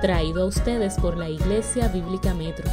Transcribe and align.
traído 0.00 0.44
a 0.44 0.46
ustedes 0.46 0.94
por 0.94 1.18
la 1.18 1.28
Iglesia 1.28 1.88
Bíblica 1.88 2.32
Metro, 2.32 2.64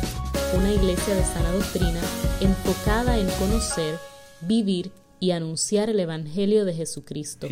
una 0.56 0.72
iglesia 0.72 1.14
de 1.14 1.24
sana 1.24 1.52
doctrina 1.52 2.00
enfocada 2.40 3.18
en 3.18 3.28
conocer, 3.32 4.00
vivir 4.42 4.92
y 5.20 5.32
anunciar 5.32 5.90
el 5.90 6.00
Evangelio 6.00 6.63
de 6.63 6.74
Jesucristo. 6.74 7.48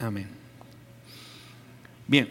Amén. 0.00 0.26
Bien, 2.08 2.28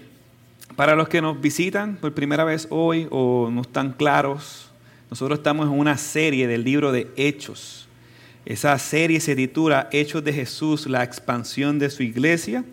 para 0.76 0.96
los 0.96 1.08
que 1.08 1.22
nos 1.22 1.40
visitan 1.40 1.96
por 1.96 2.14
primera 2.14 2.44
vez 2.44 2.68
hoy 2.70 3.08
o 3.10 3.50
no 3.50 3.62
están 3.62 3.94
claros, 3.94 4.70
nosotros 5.10 5.40
estamos 5.40 5.68
en 5.68 5.80
una 5.80 5.98
serie 5.98 6.48
del 6.48 6.66
libro 6.66 6.92
de 6.92 7.10
Hechos. 7.16 7.88
Esa 8.46 8.78
serie 8.78 9.22
se 9.22 9.38
titula 9.38 9.88
Hechos 9.94 10.22
de 10.22 10.34
Jesús, 10.34 10.86
la 10.86 11.02
expansión 11.02 11.80
de 11.80 11.90
su 11.90 12.04
iglesia. 12.04 12.66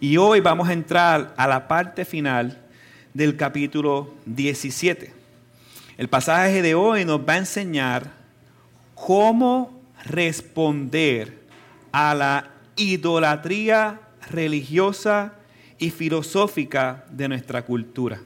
Y 0.00 0.16
hoy 0.16 0.40
vamos 0.40 0.68
a 0.68 0.72
entrar 0.72 1.32
a 1.36 1.46
la 1.46 1.68
parte 1.68 2.04
final 2.04 2.63
del 3.14 3.36
capítulo 3.36 4.12
17. 4.26 5.12
El 5.96 6.08
pasaje 6.08 6.62
de 6.62 6.74
hoy 6.74 7.04
nos 7.04 7.20
va 7.20 7.34
a 7.34 7.38
enseñar 7.38 8.10
cómo 8.96 9.80
responder 10.04 11.38
a 11.92 12.12
la 12.12 12.50
idolatría 12.74 14.00
religiosa 14.28 15.34
y 15.78 15.90
filosófica 15.90 17.04
de 17.08 17.28
nuestra 17.28 17.64
cultura. 17.64 18.20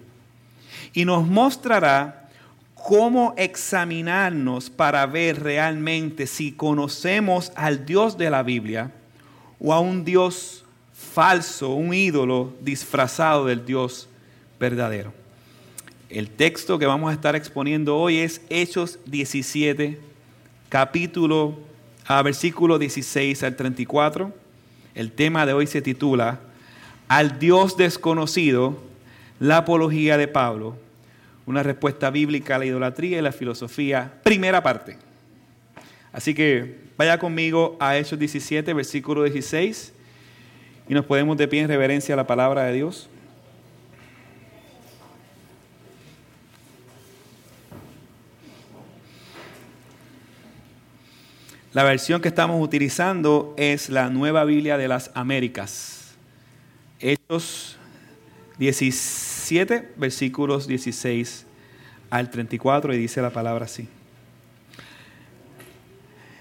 Y 0.94 1.04
nos 1.04 1.26
mostrará 1.26 2.30
cómo 2.72 3.34
examinarnos 3.36 4.70
para 4.70 5.04
ver 5.04 5.42
realmente 5.42 6.26
si 6.26 6.52
conocemos 6.52 7.52
al 7.56 7.84
Dios 7.84 8.16
de 8.16 8.30
la 8.30 8.42
Biblia 8.42 8.90
o 9.60 9.74
a 9.74 9.80
un 9.80 10.02
Dios 10.02 10.64
falso, 10.94 11.74
un 11.74 11.92
ídolo 11.92 12.54
disfrazado 12.62 13.44
del 13.44 13.66
Dios 13.66 14.08
verdadero. 14.58 15.12
El 16.10 16.30
texto 16.30 16.78
que 16.78 16.86
vamos 16.86 17.10
a 17.10 17.14
estar 17.14 17.36
exponiendo 17.36 17.96
hoy 17.96 18.18
es 18.18 18.40
Hechos 18.48 18.98
17, 19.06 19.98
capítulo, 20.68 21.58
a 22.06 22.22
versículo 22.22 22.78
16 22.78 23.42
al 23.42 23.56
34. 23.56 24.32
El 24.94 25.12
tema 25.12 25.44
de 25.44 25.52
hoy 25.52 25.66
se 25.66 25.82
titula 25.82 26.40
Al 27.08 27.38
Dios 27.38 27.76
desconocido, 27.76 28.82
la 29.38 29.58
apología 29.58 30.16
de 30.16 30.28
Pablo, 30.28 30.76
una 31.46 31.62
respuesta 31.62 32.10
bíblica 32.10 32.56
a 32.56 32.58
la 32.58 32.66
idolatría 32.66 33.18
y 33.18 33.22
la 33.22 33.32
filosofía, 33.32 34.12
primera 34.22 34.62
parte. 34.62 34.96
Así 36.10 36.34
que 36.34 36.88
vaya 36.96 37.18
conmigo 37.18 37.76
a 37.80 37.96
Hechos 37.98 38.18
17, 38.18 38.72
versículo 38.72 39.24
16, 39.24 39.92
y 40.88 40.94
nos 40.94 41.04
podemos 41.04 41.36
de 41.36 41.46
pie 41.46 41.60
en 41.60 41.68
reverencia 41.68 42.14
a 42.14 42.16
la 42.16 42.26
palabra 42.26 42.64
de 42.64 42.72
Dios. 42.72 43.10
La 51.78 51.84
versión 51.84 52.20
que 52.20 52.26
estamos 52.26 52.60
utilizando 52.60 53.54
es 53.56 53.88
la 53.88 54.10
Nueva 54.10 54.44
Biblia 54.44 54.76
de 54.76 54.88
las 54.88 55.12
Américas. 55.14 56.16
Hechos 56.98 57.76
17, 58.58 59.92
versículos 59.94 60.66
16 60.66 61.46
al 62.10 62.30
34, 62.30 62.92
y 62.94 62.98
dice 62.98 63.22
la 63.22 63.30
palabra 63.30 63.66
así. 63.66 63.86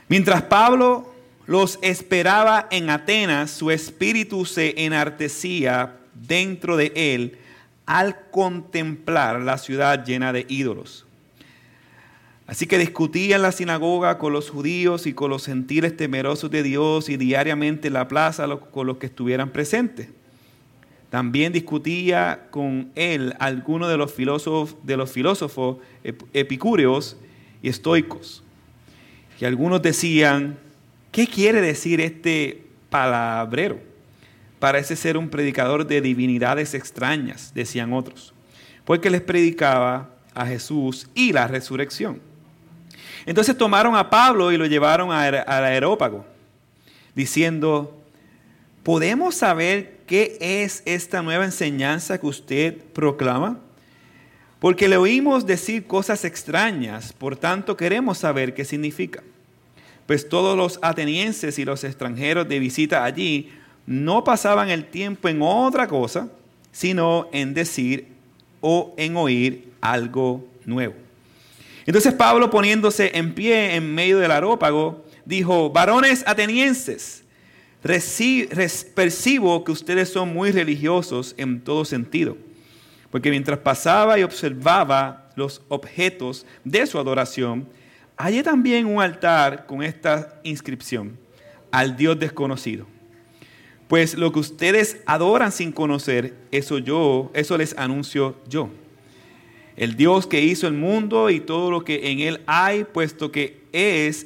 Mientras 0.08 0.42
Pablo 0.42 1.14
los 1.46 1.78
esperaba 1.84 2.68
en 2.72 2.90
Atenas, 2.90 3.52
su 3.52 3.70
espíritu 3.70 4.44
se 4.44 4.86
enartecía 4.86 5.98
dentro 6.16 6.78
de 6.78 6.92
él 6.96 7.38
al 7.86 8.22
contemplar 8.32 9.42
la 9.42 9.60
ciudad 9.60 10.04
llena 10.04 10.34
de 10.34 10.48
ídolos 10.50 11.07
Así 12.48 12.66
que 12.66 12.78
discutía 12.78 13.36
en 13.36 13.42
la 13.42 13.52
sinagoga 13.52 14.18
con 14.18 14.32
los 14.32 14.50
judíos 14.50 15.06
y 15.06 15.14
con 15.14 15.30
los 15.30 15.46
gentiles 15.46 15.98
temerosos 15.98 16.50
de 16.50 16.64
Dios 16.64 17.10
y 17.10 17.18
diariamente 17.18 17.90
en 17.90 17.94
la 17.94 18.08
plaza 18.08 18.48
con 18.48 18.88
los 18.88 18.98
que 18.98 19.08
estuvieran 19.08 19.50
presentes. 19.50 20.08
También 21.10 21.52
discutía 21.52 22.48
con 22.50 22.90
él 22.96 23.36
algunos 23.40 23.90
de 23.90 23.98
los 23.98 24.14
filósofos, 24.14 24.78
de 24.84 24.96
los 24.96 25.12
filósofos 25.12 25.78
epicúreos 26.34 27.18
y 27.62 27.68
estoicos. 27.68 28.44
Y 29.40 29.46
algunos 29.46 29.82
decían, 29.82 30.58
¿qué 31.12 31.28
quiere 31.28 31.60
decir 31.60 32.00
este 32.00 32.64
palabrero? 32.90 33.80
Parece 34.60 34.96
ser 34.96 35.18
un 35.18 35.30
predicador 35.30 35.86
de 35.86 36.00
divinidades 36.00 36.74
extrañas, 36.74 37.52
decían 37.54 37.92
otros, 37.92 38.34
porque 38.86 39.10
les 39.10 39.22
predicaba 39.22 40.10
a 40.34 40.46
Jesús 40.46 41.10
y 41.14 41.34
la 41.34 41.48
resurrección. 41.48 42.22
Entonces 43.28 43.58
tomaron 43.58 43.94
a 43.96 44.10
Pablo 44.10 44.54
y 44.54 44.58
lo 44.58 44.66
llevaron 44.66 45.12
al 45.12 45.36
aerópago, 45.66 46.26
diciendo, 47.14 48.02
¿podemos 48.84 49.36
saber 49.36 49.98
qué 50.08 50.38
es 50.40 50.82
esta 50.86 51.22
nueva 51.22 51.44
enseñanza 51.44 52.18
que 52.18 52.26
usted 52.26 52.78
proclama? 52.94 53.60
Porque 54.60 54.88
le 54.88 54.96
oímos 54.96 55.46
decir 55.46 55.86
cosas 55.86 56.24
extrañas, 56.24 57.12
por 57.12 57.36
tanto 57.36 57.76
queremos 57.76 58.18
saber 58.18 58.54
qué 58.54 58.64
significa. 58.64 59.22
Pues 60.06 60.30
todos 60.30 60.56
los 60.56 60.80
atenienses 60.82 61.60
y 61.60 61.66
los 61.66 61.84
extranjeros 61.84 62.48
de 62.48 62.60
visita 62.60 63.04
allí 63.04 63.52
no 63.86 64.24
pasaban 64.24 64.70
el 64.70 64.86
tiempo 64.86 65.28
en 65.28 65.42
otra 65.42 65.90
cosa, 65.90 66.30
sino 66.72 67.28
en 67.34 67.54
decir 67.54 68.08
o 68.62 68.94
en 68.96 69.18
oír 69.18 69.74
algo 69.82 70.48
nuevo. 70.66 71.07
Entonces 71.88 72.14
Pablo 72.14 72.50
poniéndose 72.50 73.12
en 73.18 73.34
pie 73.34 73.76
en 73.76 73.96
medio 73.96 74.20
del 74.20 74.32
arópago, 74.32 75.06
dijo, 75.24 75.70
varones 75.70 76.22
atenienses, 76.28 77.24
percibo 78.94 79.64
que 79.64 79.72
ustedes 79.72 80.10
son 80.10 80.34
muy 80.34 80.52
religiosos 80.52 81.34
en 81.38 81.62
todo 81.62 81.86
sentido, 81.86 82.38
porque 83.10 83.30
mientras 83.30 83.60
pasaba 83.60 84.20
y 84.20 84.24
observaba 84.24 85.30
los 85.38 85.62
objetos 85.70 86.46
de 86.66 86.86
su 86.88 87.00
adoración, 87.00 87.70
hallé 88.18 88.44
también 88.44 88.86
un 88.86 89.02
altar 89.02 89.66
con 89.66 89.82
esta 89.82 90.42
inscripción, 90.44 91.18
al 91.72 91.96
Dios 91.96 92.20
desconocido. 92.20 92.86
Pues 93.88 94.18
lo 94.18 94.34
que 94.34 94.40
ustedes 94.40 94.98
adoran 95.06 95.54
sin 95.54 95.72
conocer, 95.72 96.34
eso 96.52 96.80
yo, 96.80 97.32
eso 97.34 97.58
les 97.58 97.78
anuncio 97.78 98.36
yo 98.50 98.70
el 99.78 99.96
Dios 99.96 100.26
que 100.26 100.42
hizo 100.42 100.68
el 100.68 100.74
mundo 100.74 101.30
y 101.30 101.40
todo 101.40 101.70
lo 101.70 101.86
que 101.86 102.12
en 102.12 102.20
él 102.20 102.42
hay, 102.48 102.84
puesto 102.84 103.32
que 103.32 103.62
es 103.72 104.26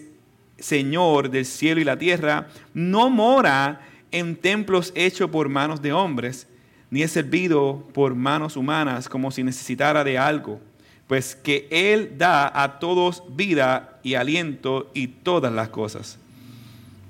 Señor 0.58 1.30
del 1.30 1.46
cielo 1.46 1.82
y 1.82 1.84
la 1.84 1.98
tierra, 1.98 2.48
no 2.74 3.10
mora 3.10 3.82
en 4.12 4.38
templos 4.38 4.94
hechos 4.96 5.30
por 5.30 5.50
manos 5.50 5.82
de 5.82 5.92
hombres, 5.92 6.48
ni 6.90 7.04
es 7.04 7.12
servido 7.12 7.86
por 7.94 8.16
manos 8.16 8.56
humanas 8.56 9.10
como 9.10 9.30
si 9.30 9.44
necesitara 9.44 10.04
de 10.04 10.18
algo, 10.18 10.62
pues 11.08 11.36
que 11.36 11.68
Él 11.70 12.14
da 12.18 12.64
a 12.64 12.80
todos 12.80 13.24
vida 13.36 14.00
y 14.04 14.16
aliento 14.16 14.90
y 14.94 15.08
todas 15.08 15.52
las 15.52 15.70
cosas. 15.70 16.18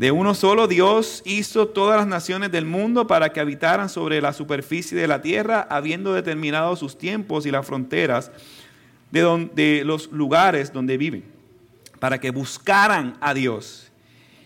De 0.01 0.09
uno 0.09 0.33
solo 0.33 0.67
Dios 0.67 1.21
hizo 1.25 1.67
todas 1.67 1.95
las 1.95 2.07
naciones 2.07 2.51
del 2.51 2.65
mundo 2.65 3.05
para 3.05 3.31
que 3.31 3.39
habitaran 3.39 3.87
sobre 3.87 4.19
la 4.19 4.33
superficie 4.33 4.97
de 4.97 5.07
la 5.07 5.21
tierra, 5.21 5.67
habiendo 5.69 6.13
determinado 6.13 6.75
sus 6.75 6.97
tiempos 6.97 7.45
y 7.45 7.51
las 7.51 7.67
fronteras 7.67 8.31
de, 9.11 9.83
los 9.85 10.11
lugares 10.11 10.73
donde 10.73 10.97
viven, 10.97 11.23
para 11.99 12.19
que 12.19 12.31
buscaran 12.31 13.15
a 13.21 13.35
Dios 13.35 13.91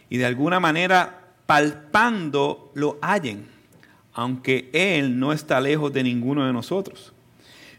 y 0.09 0.17
de 0.17 0.25
alguna 0.25 0.59
manera 0.59 1.21
palpando 1.45 2.69
lo 2.73 2.99
hallen, 3.01 3.47
aunque 4.11 4.69
Él 4.73 5.17
no 5.17 5.31
está 5.31 5.61
lejos 5.61 5.93
de 5.93 6.03
ninguno 6.03 6.45
de 6.45 6.51
nosotros. 6.51 7.13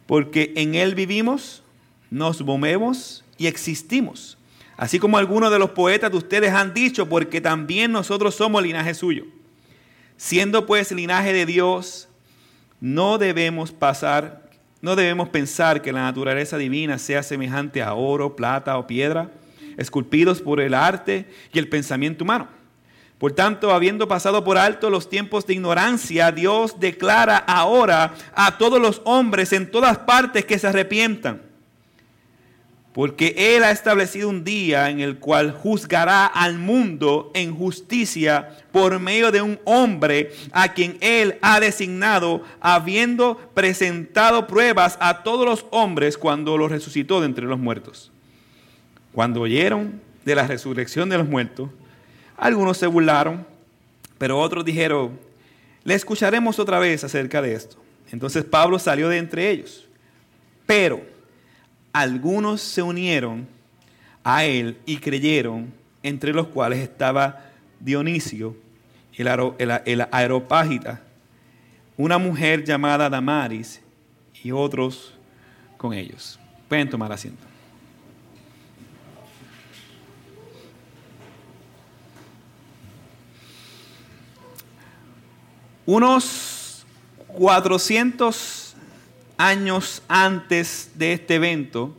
Porque 0.06 0.54
en 0.56 0.76
Él 0.76 0.94
vivimos, 0.94 1.62
nos 2.10 2.40
movemos 2.40 3.22
y 3.36 3.48
existimos 3.48 4.38
Así 4.76 4.98
como 4.98 5.16
algunos 5.16 5.50
de 5.50 5.58
los 5.58 5.70
poetas 5.70 6.10
de 6.10 6.18
ustedes 6.18 6.52
han 6.52 6.74
dicho, 6.74 7.08
porque 7.08 7.40
también 7.40 7.92
nosotros 7.92 8.34
somos 8.34 8.62
linaje 8.62 8.92
suyo. 8.92 9.24
Siendo 10.18 10.66
pues 10.66 10.92
linaje 10.92 11.32
de 11.32 11.46
Dios, 11.46 12.08
no 12.80 13.16
debemos 13.16 13.72
pasar, 13.72 14.50
no 14.82 14.94
debemos 14.94 15.30
pensar 15.30 15.80
que 15.80 15.92
la 15.92 16.02
naturaleza 16.02 16.58
divina 16.58 16.98
sea 16.98 17.22
semejante 17.22 17.82
a 17.82 17.94
oro, 17.94 18.36
plata 18.36 18.76
o 18.76 18.86
piedra, 18.86 19.30
esculpidos 19.78 20.42
por 20.42 20.60
el 20.60 20.74
arte 20.74 21.26
y 21.52 21.58
el 21.58 21.68
pensamiento 21.68 22.24
humano. 22.24 22.48
Por 23.18 23.32
tanto, 23.32 23.72
habiendo 23.72 24.06
pasado 24.08 24.44
por 24.44 24.58
alto 24.58 24.90
los 24.90 25.08
tiempos 25.08 25.46
de 25.46 25.54
ignorancia, 25.54 26.32
Dios 26.32 26.78
declara 26.78 27.38
ahora 27.38 28.14
a 28.34 28.58
todos 28.58 28.78
los 28.78 29.00
hombres 29.04 29.54
en 29.54 29.70
todas 29.70 29.96
partes 29.96 30.44
que 30.44 30.58
se 30.58 30.66
arrepientan 30.66 31.45
porque 32.96 33.34
Él 33.36 33.62
ha 33.62 33.72
establecido 33.72 34.30
un 34.30 34.42
día 34.42 34.88
en 34.88 35.00
el 35.00 35.18
cual 35.18 35.52
juzgará 35.52 36.24
al 36.24 36.56
mundo 36.56 37.30
en 37.34 37.54
justicia 37.54 38.56
por 38.72 38.98
medio 38.98 39.30
de 39.30 39.42
un 39.42 39.60
hombre 39.66 40.32
a 40.50 40.72
quien 40.72 40.96
Él 41.02 41.36
ha 41.42 41.60
designado, 41.60 42.42
habiendo 42.58 43.36
presentado 43.52 44.46
pruebas 44.46 44.96
a 44.98 45.22
todos 45.24 45.44
los 45.44 45.66
hombres 45.72 46.16
cuando 46.16 46.56
los 46.56 46.70
resucitó 46.70 47.20
de 47.20 47.26
entre 47.26 47.44
los 47.44 47.58
muertos. 47.58 48.10
Cuando 49.12 49.42
oyeron 49.42 50.00
de 50.24 50.34
la 50.34 50.46
resurrección 50.46 51.10
de 51.10 51.18
los 51.18 51.28
muertos, 51.28 51.68
algunos 52.38 52.78
se 52.78 52.86
burlaron, 52.86 53.46
pero 54.16 54.38
otros 54.38 54.64
dijeron, 54.64 55.20
le 55.84 55.92
escucharemos 55.92 56.58
otra 56.58 56.78
vez 56.78 57.04
acerca 57.04 57.42
de 57.42 57.52
esto. 57.52 57.76
Entonces 58.10 58.42
Pablo 58.42 58.78
salió 58.78 59.10
de 59.10 59.18
entre 59.18 59.50
ellos. 59.50 59.86
Pero 60.64 61.15
algunos 61.96 62.60
se 62.60 62.82
unieron 62.82 63.48
a 64.22 64.44
él 64.44 64.78
y 64.84 64.98
creyeron, 64.98 65.72
entre 66.02 66.34
los 66.34 66.48
cuales 66.48 66.80
estaba 66.80 67.46
Dionisio, 67.80 68.54
el, 69.16 70.06
aeropágita, 70.12 71.00
una 71.96 72.18
mujer 72.18 72.64
llamada 72.64 73.08
Damaris 73.08 73.80
y 74.44 74.52
otros 74.52 75.14
con 75.78 75.94
ellos. 75.94 76.38
Pueden 76.68 76.90
tomar 76.90 77.10
asiento. 77.12 77.42
Unos 85.86 86.84
400 87.28 88.65
años 89.36 90.02
antes 90.08 90.90
de 90.94 91.12
este 91.12 91.36
evento, 91.36 91.94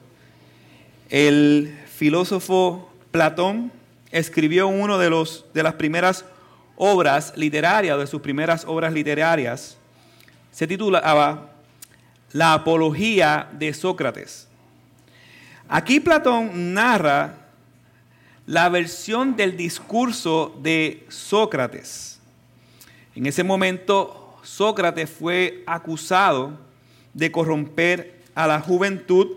el 1.10 1.78
filósofo 1.88 2.92
Platón 3.12 3.72
escribió 4.12 4.68
uno 4.68 4.98
de, 4.98 5.10
los, 5.10 5.45
de 5.54 5.63
las 5.63 5.74
primeras 5.75 6.25
obras 6.75 7.34
literarias, 7.36 7.98
de 7.98 8.07
sus 8.07 8.22
primeras 8.22 8.66
obras 8.66 8.94
literarias, 8.94 9.78
se 10.51 10.68
titulaba 10.68 11.51
La 12.31 12.54
Apología 12.54 13.50
de 13.54 13.74
Sócrates. 13.74 14.48
Aquí 15.69 16.00
Platón 16.00 16.74
narra 16.74 17.48
la 18.45 18.69
versión 18.69 19.36
del 19.36 19.57
discurso 19.57 20.57
de 20.62 21.06
Sócrates. 21.10 22.19
En 23.16 23.25
ese 23.25 23.44
momento 23.44 24.40
Sócrates 24.44 25.10
fue 25.10 25.63
acusado 25.68 26.67
de 27.18 27.31
corromper 27.31 28.14
a 28.36 28.46
la 28.46 28.62
juventud, 28.62 29.28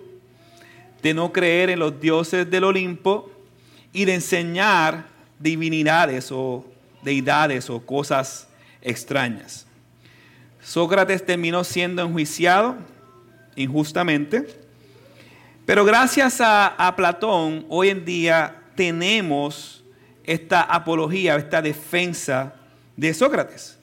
de 1.02 1.14
no 1.14 1.32
creer 1.32 1.70
en 1.70 1.78
los 1.78 1.98
dioses 1.98 2.48
del 2.50 2.64
Olimpo 2.64 3.30
y 3.90 4.04
de 4.04 4.14
enseñar 4.14 5.06
divinidades 5.38 6.30
o 6.30 6.66
deidades 7.02 7.70
o 7.70 7.80
cosas 7.80 8.46
extrañas. 8.82 9.66
Sócrates 10.62 11.24
terminó 11.24 11.64
siendo 11.64 12.02
enjuiciado 12.02 12.76
injustamente, 13.56 14.46
pero 15.64 15.86
gracias 15.86 16.42
a, 16.42 16.66
a, 16.66 16.94
Platón 16.96 17.64
hoy 17.70 17.88
en 17.88 18.04
día 18.04 18.60
tenemos 18.74 19.82
esta 20.24 20.60
apología, 20.60 21.36
esta 21.36 21.62
defensa 21.62 22.54
de 22.94 23.14
Sócrates. 23.14 23.78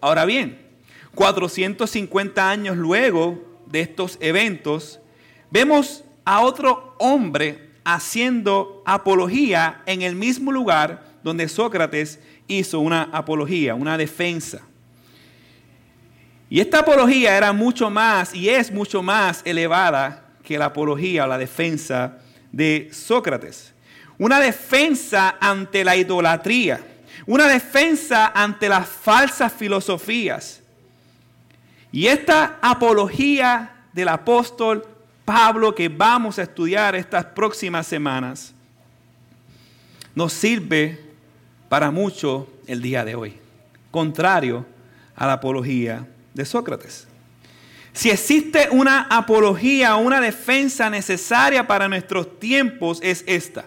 Ahora 0.00 0.24
bien, 0.24 0.69
450 1.14 2.50
años 2.50 2.76
luego 2.76 3.42
de 3.66 3.80
estos 3.80 4.16
eventos, 4.20 5.00
vemos 5.50 6.04
a 6.24 6.40
otro 6.40 6.94
hombre 6.98 7.70
haciendo 7.84 8.82
apología 8.86 9.82
en 9.86 10.02
el 10.02 10.14
mismo 10.14 10.52
lugar 10.52 11.04
donde 11.22 11.48
Sócrates 11.48 12.20
hizo 12.46 12.80
una 12.80 13.08
apología, 13.12 13.74
una 13.74 13.96
defensa. 13.96 14.62
Y 16.48 16.60
esta 16.60 16.80
apología 16.80 17.36
era 17.36 17.52
mucho 17.52 17.90
más 17.90 18.34
y 18.34 18.48
es 18.48 18.72
mucho 18.72 19.02
más 19.02 19.42
elevada 19.44 20.30
que 20.42 20.58
la 20.58 20.66
apología 20.66 21.24
o 21.24 21.28
la 21.28 21.38
defensa 21.38 22.18
de 22.50 22.90
Sócrates. 22.92 23.72
Una 24.18 24.40
defensa 24.40 25.36
ante 25.40 25.84
la 25.84 25.96
idolatría, 25.96 26.84
una 27.26 27.46
defensa 27.46 28.32
ante 28.34 28.68
las 28.68 28.88
falsas 28.88 29.52
filosofías, 29.52 30.59
y 31.92 32.06
esta 32.06 32.58
apología 32.62 33.72
del 33.92 34.08
apóstol 34.08 34.86
Pablo 35.24 35.74
que 35.74 35.88
vamos 35.88 36.38
a 36.38 36.42
estudiar 36.42 36.94
estas 36.94 37.24
próximas 37.24 37.86
semanas 37.86 38.54
nos 40.14 40.32
sirve 40.32 40.98
para 41.68 41.90
mucho 41.90 42.48
el 42.66 42.82
día 42.82 43.04
de 43.04 43.14
hoy, 43.14 43.36
contrario 43.90 44.66
a 45.14 45.26
la 45.26 45.34
apología 45.34 46.06
de 46.34 46.44
Sócrates. 46.44 47.06
Si 47.92 48.10
existe 48.10 48.68
una 48.70 49.02
apología 49.02 49.96
una 49.96 50.20
defensa 50.20 50.90
necesaria 50.90 51.66
para 51.66 51.88
nuestros 51.88 52.38
tiempos 52.38 52.98
es 53.02 53.24
esta. 53.26 53.64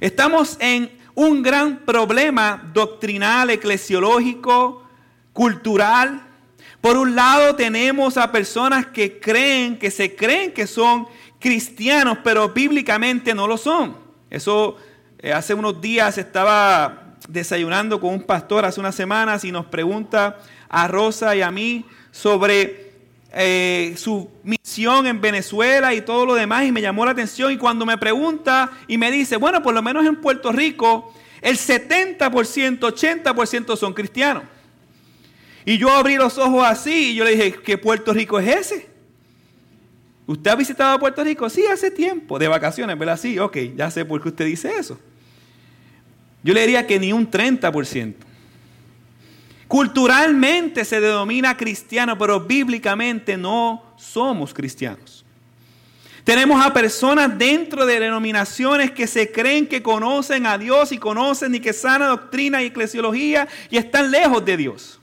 Estamos 0.00 0.56
en 0.60 0.90
un 1.14 1.42
gran 1.42 1.78
problema 1.78 2.70
doctrinal, 2.72 3.50
eclesiológico, 3.50 4.82
cultural, 5.32 6.22
por 6.82 6.96
un 6.96 7.14
lado 7.14 7.54
tenemos 7.54 8.18
a 8.18 8.32
personas 8.32 8.86
que 8.86 9.20
creen, 9.20 9.78
que 9.78 9.90
se 9.90 10.16
creen 10.16 10.52
que 10.52 10.66
son 10.66 11.06
cristianos, 11.38 12.18
pero 12.24 12.48
bíblicamente 12.48 13.34
no 13.34 13.46
lo 13.46 13.56
son. 13.56 13.96
Eso 14.28 14.76
eh, 15.20 15.32
hace 15.32 15.54
unos 15.54 15.80
días 15.80 16.18
estaba 16.18 17.14
desayunando 17.28 18.00
con 18.00 18.12
un 18.12 18.24
pastor 18.24 18.64
hace 18.64 18.80
unas 18.80 18.96
semanas 18.96 19.44
y 19.44 19.52
nos 19.52 19.66
pregunta 19.66 20.38
a 20.68 20.88
Rosa 20.88 21.36
y 21.36 21.42
a 21.42 21.52
mí 21.52 21.84
sobre 22.10 22.90
eh, 23.32 23.94
su 23.96 24.28
misión 24.42 25.06
en 25.06 25.20
Venezuela 25.20 25.94
y 25.94 26.00
todo 26.00 26.26
lo 26.26 26.34
demás 26.34 26.64
y 26.64 26.72
me 26.72 26.82
llamó 26.82 27.04
la 27.04 27.12
atención 27.12 27.52
y 27.52 27.58
cuando 27.58 27.86
me 27.86 27.96
pregunta 27.96 28.72
y 28.88 28.98
me 28.98 29.12
dice, 29.12 29.36
bueno, 29.36 29.62
por 29.62 29.72
lo 29.72 29.82
menos 29.82 30.04
en 30.04 30.16
Puerto 30.16 30.50
Rico 30.50 31.14
el 31.40 31.56
70%, 31.56 32.80
80% 32.80 33.76
son 33.76 33.94
cristianos. 33.94 34.42
Y 35.64 35.78
yo 35.78 35.90
abrí 35.90 36.16
los 36.16 36.38
ojos 36.38 36.64
así 36.64 37.10
y 37.10 37.14
yo 37.14 37.24
le 37.24 37.32
dije, 37.32 37.54
¿qué 37.62 37.78
Puerto 37.78 38.12
Rico 38.12 38.38
es 38.38 38.48
ese? 38.48 38.88
¿Usted 40.26 40.50
ha 40.50 40.56
visitado 40.56 40.98
Puerto 40.98 41.22
Rico? 41.22 41.48
Sí, 41.50 41.64
hace 41.66 41.90
tiempo, 41.90 42.38
de 42.38 42.48
vacaciones, 42.48 42.98
¿verdad? 42.98 43.18
Sí, 43.18 43.38
ok, 43.38 43.56
ya 43.76 43.90
sé 43.90 44.04
por 44.04 44.22
qué 44.22 44.28
usted 44.28 44.46
dice 44.46 44.72
eso. 44.76 44.98
Yo 46.42 46.54
le 46.54 46.62
diría 46.62 46.86
que 46.86 46.98
ni 46.98 47.12
un 47.12 47.30
30%. 47.30 48.14
Culturalmente 49.68 50.84
se 50.84 51.00
denomina 51.00 51.56
cristiano, 51.56 52.18
pero 52.18 52.40
bíblicamente 52.40 53.36
no 53.36 53.82
somos 53.96 54.52
cristianos. 54.52 55.24
Tenemos 56.24 56.64
a 56.64 56.72
personas 56.72 57.36
dentro 57.36 57.84
de 57.84 57.98
denominaciones 57.98 58.92
que 58.92 59.06
se 59.06 59.32
creen 59.32 59.66
que 59.66 59.82
conocen 59.82 60.46
a 60.46 60.56
Dios 60.56 60.92
y 60.92 60.98
conocen 60.98 61.54
y 61.54 61.60
que 61.60 61.72
sana 61.72 62.06
doctrina 62.06 62.62
y 62.62 62.66
eclesiología 62.66 63.48
y 63.70 63.76
están 63.76 64.10
lejos 64.10 64.44
de 64.44 64.56
Dios. 64.56 65.01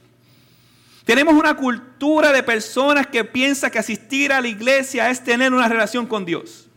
Tenemos 1.10 1.34
una 1.34 1.56
cultura 1.56 2.32
de 2.32 2.44
personas 2.44 3.08
que 3.08 3.24
piensa 3.24 3.72
que 3.72 3.80
asistir 3.80 4.32
a 4.32 4.39
la 4.39 4.48
iglesia 4.48 5.10
es 5.10 5.24
tener 5.24 5.51
una 5.51 5.68
relación 5.68 6.06
con 6.06 6.24
Dios. 6.24 6.70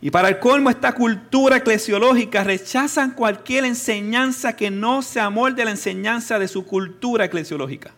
Y 0.00 0.12
para 0.12 0.28
el 0.28 0.38
colmo, 0.38 0.70
esta 0.70 0.92
cultura 0.92 1.56
eclesiológica 1.56 2.44
rechazan 2.44 3.10
cualquier 3.10 3.64
enseñanza 3.64 4.54
que 4.54 4.70
no 4.70 5.02
se 5.02 5.18
amolde 5.18 5.64
la 5.64 5.72
enseñanza 5.72 6.38
de 6.38 6.46
su 6.46 6.64
cultura 6.64 7.24
eclesiológica. 7.24 7.90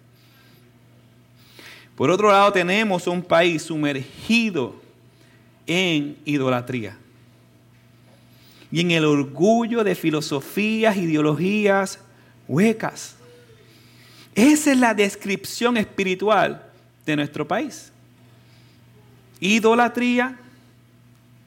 Por 1.95 2.09
otro 2.09 2.31
lado, 2.31 2.51
tenemos 2.51 3.07
un 3.07 3.21
país 3.21 3.65
sumergido 3.65 4.81
en 5.67 6.17
idolatría 6.25 6.97
y 8.71 8.81
en 8.81 8.91
el 8.91 9.05
orgullo 9.05 9.85
de 9.85 9.95
filosofías, 9.95 10.97
ideologías 10.97 11.99
huecas. 12.49 13.17
Esa 14.35 14.73
es 14.73 14.79
la 14.79 14.95
descripción 14.95 15.77
espiritual 15.77 16.65
de 17.05 17.17
nuestro 17.17 17.47
país. 17.47 17.93
Idolatría, 19.41 20.39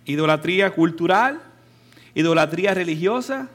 idolatría 0.05 0.71
cultural, 0.71 1.41
idolatría 2.13 2.73
religiosa, 2.73 3.49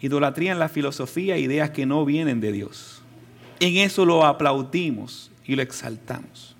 idolatría 0.00 0.52
en 0.52 0.58
la 0.58 0.68
filosofía, 0.68 1.36
ideas 1.36 1.70
que 1.70 1.86
no 1.86 2.04
vienen 2.04 2.40
de 2.40 2.52
Dios. 2.52 3.02
En 3.60 3.76
eso 3.76 4.04
lo 4.04 4.24
aplaudimos 4.24 5.30
y 5.46 5.54
lo 5.56 5.62
exaltamos. 5.62 6.56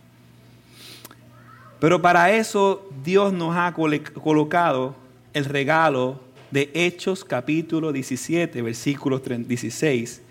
Pero 1.80 2.02
para 2.02 2.30
eso 2.32 2.88
Dios 3.02 3.32
nos 3.32 3.56
ha 3.56 3.72
colocado 3.72 4.94
el 5.32 5.46
regalo 5.46 6.20
de 6.50 6.70
Hechos 6.74 7.24
capítulo 7.24 7.92
17, 7.92 8.62
versículos 8.62 9.22
16 9.24 10.22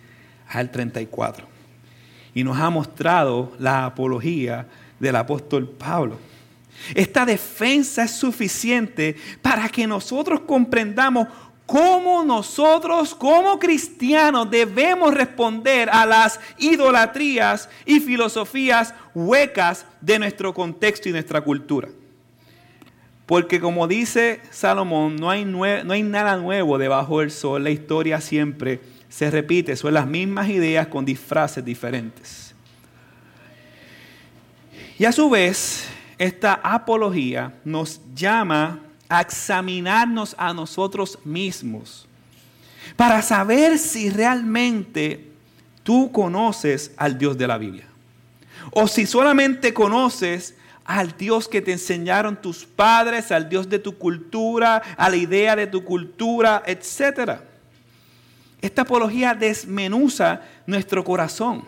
al 0.48 0.72
34. 0.72 1.48
Y 2.34 2.44
nos 2.44 2.58
ha 2.58 2.70
mostrado 2.70 3.54
la 3.60 3.86
apología 3.86 4.68
del 5.00 5.16
apóstol 5.16 5.68
Pablo. 5.70 6.18
Esta 6.94 7.26
defensa 7.26 8.04
es 8.04 8.12
suficiente 8.12 9.16
para 9.42 9.68
que 9.70 9.86
nosotros 9.86 10.42
comprendamos 10.42 11.28
cómo 11.66 12.24
nosotros 12.24 13.14
como 13.14 13.60
cristianos 13.60 14.50
debemos 14.50 15.14
responder 15.14 15.90
a 15.92 16.06
las 16.06 16.40
idolatrías 16.58 17.70
y 17.86 18.00
filosofías 18.00 18.94
huecas 19.14 19.86
de 20.02 20.18
nuestro 20.18 20.54
contexto 20.54 21.10
y 21.10 21.12
nuestra 21.12 21.42
cultura. 21.42 21.90
Porque 23.30 23.60
como 23.60 23.88
dice 23.88 24.42
Salomón, 24.50 25.18
no 25.18 25.30
hay, 25.30 25.46
no 25.46 25.62
hay 25.64 26.02
nada 26.02 26.36
nuevo 26.38 26.80
debajo 26.80 27.20
del 27.20 27.30
sol, 27.30 27.64
la 27.64 27.70
historia 27.70 28.20
siempre 28.22 28.82
se 29.08 29.30
repite, 29.30 29.76
son 29.76 29.94
las 29.94 30.08
mismas 30.08 30.50
ideas 30.50 30.88
con 30.88 31.06
disfraces 31.06 31.64
diferentes. 31.64 32.56
Y 34.98 35.06
a 35.06 35.12
su 35.12 35.30
vez, 35.30 35.86
esta 36.18 36.60
apología 36.64 37.54
nos 37.64 38.02
llama 38.16 38.80
a 39.08 39.22
examinarnos 39.22 40.36
a 40.40 40.52
nosotros 40.52 41.20
mismos 41.24 42.08
para 42.96 43.22
saber 43.22 43.78
si 43.78 44.10
realmente 44.10 45.28
tú 45.84 46.12
conoces 46.12 46.94
al 46.98 47.20
Dios 47.20 47.38
de 47.38 47.46
la 47.46 47.60
Biblia. 47.60 47.86
O 48.72 48.88
si 48.88 49.06
solamente 49.06 49.72
conoces 49.72 50.56
al 50.89 51.15
Dios 51.15 51.48
que 51.48 51.62
te 51.62 51.72
enseñaron 51.72 52.41
tus 52.41 52.65
padres, 52.65 53.31
al 53.31 53.48
Dios 53.48 53.69
de 53.69 53.77
tu 53.77 53.96
cultura, 53.96 54.81
a 54.98 55.08
la 55.08 55.17
idea 55.17 55.55
de 55.55 55.67
tu 55.67 55.84
cultura, 55.84 56.63
etc. 56.65 57.41
Esta 58.60 58.81
apología 58.81 59.36
desmenuza 59.36 60.41
nuestro 60.65 61.03
corazón 61.03 61.63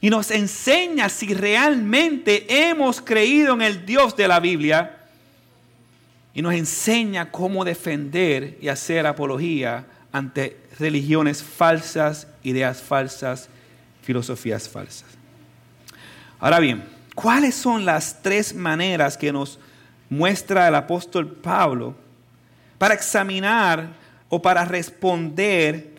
y 0.00 0.08
nos 0.08 0.30
enseña 0.30 1.10
si 1.10 1.34
realmente 1.34 2.46
hemos 2.48 3.02
creído 3.02 3.52
en 3.52 3.60
el 3.60 3.84
Dios 3.84 4.16
de 4.16 4.26
la 4.26 4.40
Biblia 4.40 5.00
y 6.32 6.40
nos 6.40 6.54
enseña 6.54 7.30
cómo 7.30 7.62
defender 7.62 8.56
y 8.62 8.68
hacer 8.68 9.06
apología 9.06 9.84
ante 10.12 10.56
religiones 10.78 11.42
falsas, 11.42 12.26
ideas 12.42 12.80
falsas, 12.80 13.50
filosofías 14.00 14.66
falsas. 14.66 15.10
Ahora 16.40 16.58
bien, 16.58 16.96
¿cuáles 17.20 17.56
son 17.56 17.84
las 17.84 18.22
tres 18.22 18.54
maneras 18.54 19.16
que 19.16 19.32
nos 19.32 19.58
muestra 20.08 20.68
el 20.68 20.74
apóstol 20.76 21.26
Pablo 21.26 21.96
para 22.78 22.94
examinar 22.94 23.88
o 24.28 24.40
para 24.40 24.64
responder 24.64 25.98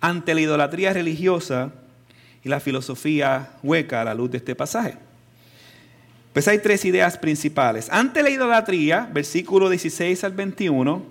ante 0.00 0.34
la 0.34 0.42
idolatría 0.42 0.92
religiosa 0.92 1.72
y 2.44 2.50
la 2.50 2.60
filosofía 2.60 3.50
hueca 3.62 4.02
a 4.02 4.04
la 4.04 4.14
luz 4.14 4.30
de 4.30 4.38
este 4.38 4.54
pasaje. 4.54 4.96
Pues 6.34 6.48
hay 6.48 6.58
tres 6.58 6.84
ideas 6.84 7.18
principales. 7.18 7.88
Ante 7.90 8.22
la 8.22 8.30
idolatría, 8.30 9.08
versículo 9.12 9.68
16 9.68 10.22
al 10.24 10.32
21, 10.32 11.02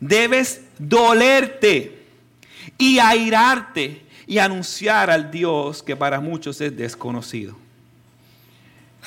debes 0.00 0.62
dolerte 0.78 2.04
y 2.78 2.98
airarte 2.98 4.02
y 4.26 4.38
anunciar 4.38 5.10
al 5.10 5.30
Dios 5.30 5.82
que 5.82 5.94
para 5.94 6.20
muchos 6.20 6.60
es 6.60 6.76
desconocido. 6.76 7.65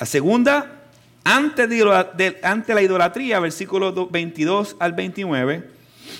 La 0.00 0.06
segunda, 0.06 0.80
ante, 1.24 2.74
la 2.74 2.82
idolatría, 2.82 3.38
versículo 3.38 4.08
22 4.08 4.76
al 4.78 4.94
29, 4.94 5.70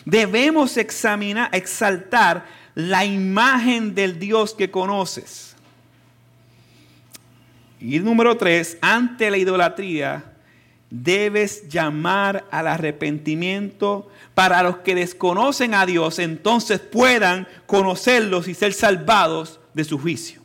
debemos 0.04 0.76
examinar, 0.76 1.48
exaltar 1.54 2.44
la 2.74 3.06
imagen 3.06 3.94
del 3.94 4.18
Dios 4.18 4.54
que 4.54 4.70
conoces. 4.70 5.56
Y 7.80 7.98
número 8.00 8.36
tres, 8.36 8.76
ante 8.82 9.30
la 9.30 9.38
idolatría, 9.38 10.24
debes 10.90 11.66
llamar 11.66 12.44
al 12.50 12.66
arrepentimiento 12.66 14.10
para 14.34 14.62
los 14.62 14.76
que 14.78 14.94
desconocen 14.94 15.72
a 15.72 15.86
Dios, 15.86 16.18
entonces 16.18 16.80
puedan 16.80 17.48
conocerlos 17.64 18.46
y 18.46 18.52
ser 18.52 18.74
salvados 18.74 19.58
de 19.72 19.84
su 19.84 19.98
juicio. 19.98 20.42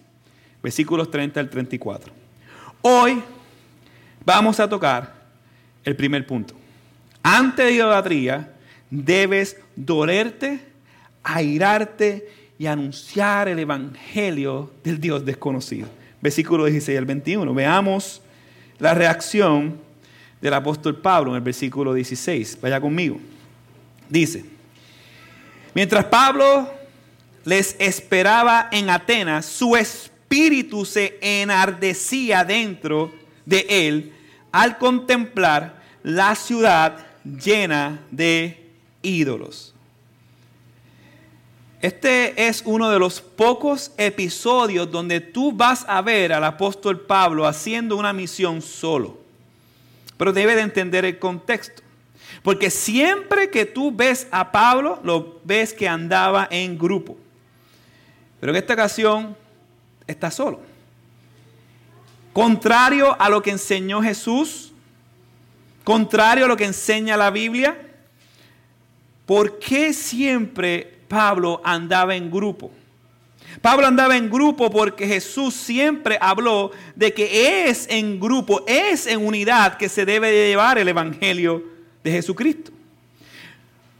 Versículos 0.63 1.11
30 1.11 1.41
al 1.41 1.49
34. 1.49 2.24
Hoy 2.87 3.19
vamos 4.23 4.59
a 4.59 4.69
tocar 4.69 5.11
el 5.83 5.95
primer 5.95 6.23
punto. 6.27 6.53
Ante 7.23 7.63
la 7.63 7.71
idolatría, 7.71 8.53
debes 8.91 9.57
dolerte 9.75 10.59
airarte 11.23 12.29
y 12.59 12.67
anunciar 12.67 13.47
el 13.47 13.57
evangelio 13.57 14.71
del 14.83 15.01
Dios 15.01 15.25
desconocido. 15.25 15.87
Versículo 16.21 16.65
16 16.65 16.95
al 16.95 17.05
21. 17.05 17.55
Veamos 17.55 18.21
la 18.77 18.93
reacción 18.93 19.79
del 20.39 20.53
apóstol 20.53 20.95
Pablo 20.97 21.31
en 21.31 21.37
el 21.37 21.41
versículo 21.41 21.91
16. 21.91 22.59
Vaya 22.61 22.79
conmigo. 22.79 23.19
Dice, 24.07 24.45
mientras 25.73 26.05
Pablo 26.05 26.69
les 27.45 27.75
esperaba 27.79 28.69
en 28.71 28.91
Atenas, 28.91 29.47
su 29.47 29.75
espíritu 29.75 30.14
se 30.85 31.17
enardecía 31.21 32.43
dentro 32.43 33.13
de 33.45 33.65
él 33.69 34.13
al 34.51 34.77
contemplar 34.77 35.81
la 36.03 36.35
ciudad 36.35 37.05
llena 37.23 38.01
de 38.11 38.69
ídolos. 39.01 39.73
Este 41.81 42.47
es 42.47 42.63
uno 42.65 42.89
de 42.89 42.97
los 42.97 43.21
pocos 43.21 43.91
episodios 43.97 44.89
donde 44.89 45.19
tú 45.19 45.51
vas 45.51 45.85
a 45.87 46.01
ver 46.01 46.33
al 46.33 46.43
apóstol 46.43 47.01
Pablo 47.01 47.45
haciendo 47.45 47.95
una 47.95 48.11
misión 48.11 48.61
solo. 48.61 49.19
Pero 50.17 50.33
debe 50.33 50.55
de 50.55 50.61
entender 50.61 51.05
el 51.05 51.19
contexto. 51.19 51.83
Porque 52.41 52.69
siempre 52.69 53.49
que 53.49 53.65
tú 53.65 53.91
ves 53.91 54.27
a 54.31 54.51
Pablo, 54.51 54.99
lo 55.03 55.39
ves 55.43 55.73
que 55.73 55.87
andaba 55.87 56.47
en 56.49 56.77
grupo. 56.77 57.17
Pero 58.39 58.51
en 58.51 58.57
esta 58.57 58.73
ocasión 58.73 59.35
está 60.07 60.31
solo. 60.31 60.59
Contrario 62.33 63.15
a 63.19 63.29
lo 63.29 63.41
que 63.41 63.51
enseñó 63.51 64.01
Jesús, 64.01 64.73
contrario 65.83 66.45
a 66.45 66.47
lo 66.47 66.57
que 66.57 66.65
enseña 66.65 67.15
la 67.15 67.31
Biblia, 67.31 67.77
¿por 69.25 69.59
qué 69.59 69.93
siempre 69.93 70.95
Pablo 71.07 71.61
andaba 71.63 72.15
en 72.15 72.31
grupo. 72.31 72.71
Pablo 73.61 73.87
andaba 73.87 74.17
en 74.17 74.29
grupo 74.29 74.69
porque 74.69 75.07
Jesús 75.07 75.53
siempre 75.53 76.17
habló 76.19 76.71
de 76.95 77.13
que 77.13 77.67
es 77.69 77.87
en 77.89 78.19
grupo, 78.19 78.63
es 78.67 79.07
en 79.07 79.25
unidad 79.25 79.77
que 79.77 79.87
se 79.87 80.05
debe 80.05 80.31
llevar 80.31 80.77
el 80.77 80.87
Evangelio 80.87 81.63
de 82.03 82.11
Jesucristo. 82.11 82.71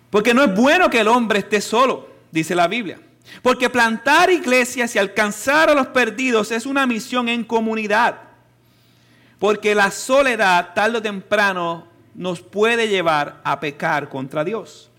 Porque 0.09 0.33
no 0.33 0.43
es 0.43 0.53
bueno 0.53 0.89
que 0.89 0.99
el 0.99 1.07
hombre 1.07 1.39
esté 1.39 1.61
solo, 1.61 2.09
dice 2.31 2.55
la 2.55 2.67
Biblia. 2.67 2.99
Porque 3.41 3.69
plantar 3.69 4.29
iglesias 4.29 4.95
y 4.95 4.99
alcanzar 4.99 5.69
a 5.69 5.73
los 5.73 5.87
perdidos 5.87 6.51
es 6.51 6.65
una 6.65 6.85
misión 6.85 7.29
en 7.29 7.43
comunidad. 7.43 8.15
Porque 9.39 9.75
la 9.75 9.91
soledad, 9.91 10.73
tarde 10.73 10.97
o 10.97 11.01
temprano, 11.01 11.87
nos 12.13 12.41
puede 12.41 12.87
llevar 12.87 13.41
a 13.43 13.59
pecar 13.59 14.09
contra 14.09 14.43
Dios. 14.43 14.89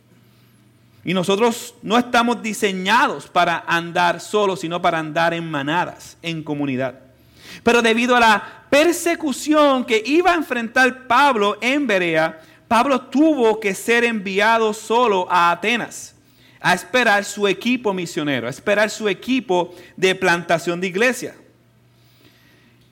Y 1.04 1.14
nosotros 1.14 1.74
no 1.82 1.96
estamos 1.96 2.42
diseñados 2.42 3.28
para 3.28 3.64
andar 3.66 4.20
solos, 4.20 4.60
sino 4.60 4.82
para 4.82 4.98
andar 4.98 5.32
en 5.32 5.48
manadas, 5.48 6.18
en 6.20 6.42
comunidad. 6.42 6.98
Pero 7.62 7.80
debido 7.80 8.16
a 8.16 8.20
la 8.20 8.64
persecución 8.68 9.84
que 9.84 10.02
iba 10.04 10.32
a 10.32 10.36
enfrentar 10.36 11.06
Pablo 11.06 11.56
en 11.60 11.86
Berea, 11.86 12.40
Pablo 12.66 13.02
tuvo 13.02 13.60
que 13.60 13.72
ser 13.74 14.04
enviado 14.04 14.74
solo 14.74 15.28
a 15.30 15.52
Atenas 15.52 16.15
a 16.60 16.74
esperar 16.74 17.24
su 17.24 17.46
equipo 17.46 17.92
misionero, 17.92 18.46
a 18.46 18.50
esperar 18.50 18.90
su 18.90 19.08
equipo 19.08 19.74
de 19.96 20.14
plantación 20.14 20.80
de 20.80 20.86
iglesia. 20.86 21.34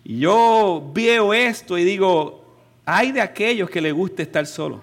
Y 0.04 0.18
yo 0.20 0.90
veo 0.94 1.32
esto 1.32 1.78
y 1.78 1.84
digo, 1.84 2.44
hay 2.84 3.12
de 3.12 3.20
aquellos 3.20 3.70
que 3.70 3.80
les 3.80 3.92
gusta 3.92 4.22
estar 4.22 4.46
solos. 4.46 4.80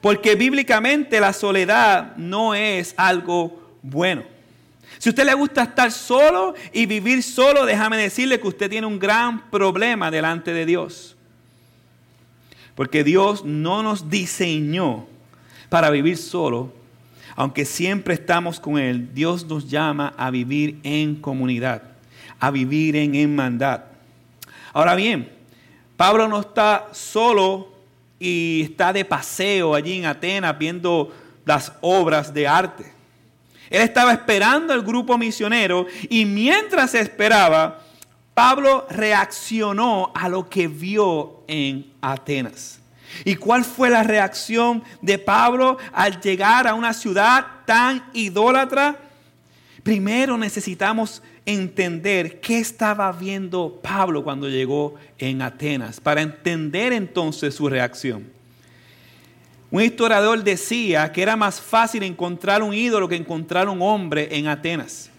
Porque 0.00 0.34
bíblicamente 0.34 1.20
la 1.20 1.32
soledad 1.32 2.16
no 2.16 2.54
es 2.54 2.94
algo 2.96 3.76
bueno. 3.82 4.24
Si 4.98 5.08
a 5.08 5.10
usted 5.10 5.24
le 5.24 5.34
gusta 5.34 5.62
estar 5.62 5.92
solo 5.92 6.54
y 6.72 6.86
vivir 6.86 7.22
solo, 7.22 7.64
déjame 7.64 7.96
decirle 7.96 8.40
que 8.40 8.48
usted 8.48 8.68
tiene 8.68 8.86
un 8.86 8.98
gran 8.98 9.48
problema 9.50 10.10
delante 10.10 10.52
de 10.52 10.66
Dios. 10.66 11.16
Porque 12.74 13.04
Dios 13.04 13.44
no 13.44 13.82
nos 13.82 14.10
diseñó 14.10 15.06
para 15.68 15.90
vivir 15.90 16.16
solo, 16.16 16.72
aunque 17.38 17.64
siempre 17.64 18.14
estamos 18.14 18.58
con 18.58 18.78
Él. 18.78 19.14
Dios 19.14 19.46
nos 19.46 19.70
llama 19.70 20.12
a 20.16 20.28
vivir 20.28 20.80
en 20.82 21.14
comunidad, 21.14 21.82
a 22.40 22.50
vivir 22.50 22.96
en 22.96 23.14
hermandad. 23.14 23.84
Ahora 24.72 24.96
bien, 24.96 25.30
Pablo 25.96 26.26
no 26.26 26.40
está 26.40 26.88
solo 26.90 27.72
y 28.18 28.62
está 28.64 28.92
de 28.92 29.04
paseo 29.04 29.76
allí 29.76 29.98
en 29.98 30.06
Atenas 30.06 30.58
viendo 30.58 31.14
las 31.44 31.72
obras 31.80 32.34
de 32.34 32.48
arte. 32.48 32.92
Él 33.70 33.82
estaba 33.82 34.12
esperando 34.12 34.72
al 34.72 34.82
grupo 34.82 35.16
misionero 35.16 35.86
y 36.10 36.24
mientras 36.24 36.92
esperaba, 36.94 37.84
Pablo 38.34 38.84
reaccionó 38.90 40.10
a 40.12 40.28
lo 40.28 40.48
que 40.48 40.66
vio 40.66 41.44
en 41.46 41.86
Atenas. 42.00 42.77
¿Y 43.24 43.36
cuál 43.36 43.64
fue 43.64 43.90
la 43.90 44.02
reacción 44.02 44.82
de 45.00 45.18
Pablo 45.18 45.78
al 45.92 46.20
llegar 46.20 46.66
a 46.66 46.74
una 46.74 46.92
ciudad 46.92 47.46
tan 47.66 48.04
idólatra? 48.12 48.96
Primero 49.82 50.36
necesitamos 50.36 51.22
entender 51.46 52.40
qué 52.40 52.58
estaba 52.58 53.10
viendo 53.12 53.80
Pablo 53.82 54.22
cuando 54.22 54.48
llegó 54.48 54.96
en 55.18 55.40
Atenas, 55.40 55.98
para 55.98 56.20
entender 56.20 56.92
entonces 56.92 57.54
su 57.54 57.68
reacción. 57.68 58.30
Un 59.70 59.82
historiador 59.82 60.42
decía 60.42 61.10
que 61.12 61.22
era 61.22 61.36
más 61.36 61.60
fácil 61.60 62.02
encontrar 62.02 62.62
un 62.62 62.74
ídolo 62.74 63.08
que 63.08 63.16
encontrar 63.16 63.68
un 63.68 63.80
hombre 63.82 64.28
en 64.30 64.46
Atenas. 64.46 65.10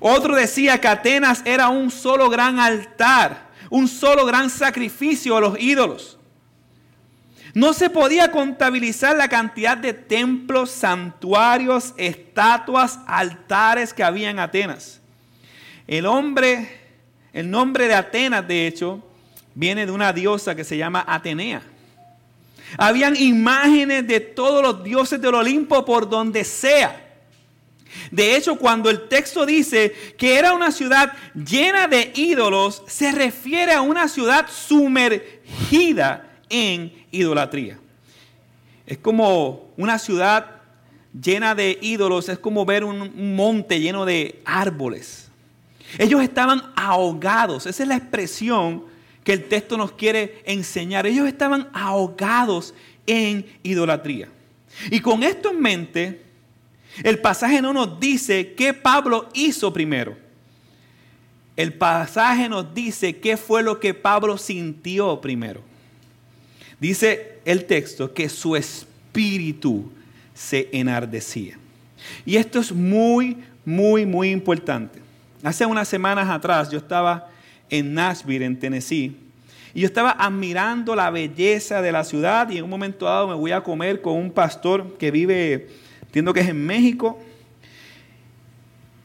Otro 0.00 0.34
decía 0.34 0.80
que 0.80 0.88
Atenas 0.88 1.42
era 1.44 1.68
un 1.68 1.90
solo 1.90 2.28
gran 2.28 2.58
altar, 2.58 3.48
un 3.70 3.86
solo 3.86 4.26
gran 4.26 4.50
sacrificio 4.50 5.36
a 5.36 5.40
los 5.40 5.60
ídolos. 5.60 6.18
No 7.54 7.74
se 7.74 7.90
podía 7.90 8.30
contabilizar 8.30 9.16
la 9.16 9.28
cantidad 9.28 9.76
de 9.76 9.92
templos, 9.92 10.70
santuarios, 10.70 11.92
estatuas, 11.98 12.98
altares 13.06 13.92
que 13.92 14.02
había 14.02 14.30
en 14.30 14.38
Atenas. 14.38 15.00
El 15.86 16.06
hombre, 16.06 16.80
el 17.32 17.50
nombre 17.50 17.88
de 17.88 17.94
Atenas, 17.94 18.48
de 18.48 18.66
hecho, 18.66 19.02
viene 19.54 19.84
de 19.84 19.92
una 19.92 20.14
diosa 20.14 20.54
que 20.54 20.64
se 20.64 20.78
llama 20.78 21.04
Atenea. 21.06 21.62
Habían 22.78 23.16
imágenes 23.16 24.06
de 24.06 24.20
todos 24.20 24.62
los 24.62 24.82
dioses 24.82 25.20
del 25.20 25.34
Olimpo 25.34 25.84
por 25.84 26.08
donde 26.08 26.44
sea. 26.44 26.98
De 28.10 28.34
hecho, 28.34 28.56
cuando 28.56 28.88
el 28.88 29.08
texto 29.08 29.44
dice 29.44 29.92
que 30.16 30.38
era 30.38 30.54
una 30.54 30.72
ciudad 30.72 31.12
llena 31.34 31.86
de 31.86 32.12
ídolos, 32.14 32.82
se 32.86 33.12
refiere 33.12 33.74
a 33.74 33.82
una 33.82 34.08
ciudad 34.08 34.46
sumergida 34.50 36.31
en 36.52 36.92
idolatría. 37.10 37.80
Es 38.86 38.98
como 38.98 39.72
una 39.76 39.98
ciudad 39.98 40.62
llena 41.18 41.54
de 41.54 41.78
ídolos, 41.80 42.28
es 42.28 42.38
como 42.38 42.64
ver 42.64 42.84
un, 42.84 43.34
monte 43.34 43.80
lleno 43.80 44.04
de 44.04 44.40
árboles. 44.44 45.30
Ellos 45.98 46.22
estaban 46.22 46.62
ahogados, 46.76 47.66
esa 47.66 47.82
es 47.82 47.88
la 47.88 47.96
expresión 47.96 48.84
que 49.24 49.32
el 49.32 49.48
texto 49.48 49.76
nos 49.76 49.92
quiere 49.92 50.42
enseñar. 50.44 51.06
Ellos 51.06 51.26
estaban 51.26 51.68
ahogados 51.72 52.74
en 53.06 53.46
idolatría. 53.62 54.28
Y 54.90 55.00
con 55.00 55.22
esto 55.22 55.50
en 55.50 55.60
mente, 55.60 56.22
el 57.02 57.18
pasaje 57.18 57.62
no 57.62 57.72
nos 57.72 57.98
dice 57.98 58.52
qué 58.54 58.74
Pablo 58.74 59.28
hizo 59.32 59.72
primero. 59.72 60.16
El 61.56 61.74
pasaje 61.74 62.48
nos 62.48 62.74
dice 62.74 63.18
qué 63.18 63.36
fue 63.36 63.62
lo 63.62 63.78
que 63.78 63.94
Pablo 63.94 64.38
sintió 64.38 65.20
primero. 65.20 65.71
Dice 66.82 67.38
el 67.44 67.66
texto 67.66 68.12
que 68.12 68.28
su 68.28 68.56
espíritu 68.56 69.92
se 70.34 70.68
enardecía. 70.72 71.56
Y 72.26 72.34
esto 72.34 72.58
es 72.58 72.72
muy, 72.72 73.36
muy, 73.64 74.04
muy 74.04 74.30
importante. 74.30 74.98
Hace 75.44 75.64
unas 75.64 75.86
semanas 75.86 76.28
atrás 76.28 76.72
yo 76.72 76.78
estaba 76.78 77.28
en 77.70 77.94
Nashville, 77.94 78.44
en 78.44 78.58
Tennessee, 78.58 79.16
y 79.72 79.82
yo 79.82 79.86
estaba 79.86 80.10
admirando 80.10 80.96
la 80.96 81.08
belleza 81.10 81.80
de 81.82 81.92
la 81.92 82.02
ciudad 82.02 82.50
y 82.50 82.58
en 82.58 82.64
un 82.64 82.70
momento 82.70 83.06
dado 83.06 83.28
me 83.28 83.34
voy 83.34 83.52
a 83.52 83.62
comer 83.62 84.02
con 84.02 84.14
un 84.14 84.32
pastor 84.32 84.98
que 84.98 85.12
vive, 85.12 85.68
entiendo 86.00 86.34
que 86.34 86.40
es 86.40 86.48
en 86.48 86.66
México. 86.66 87.16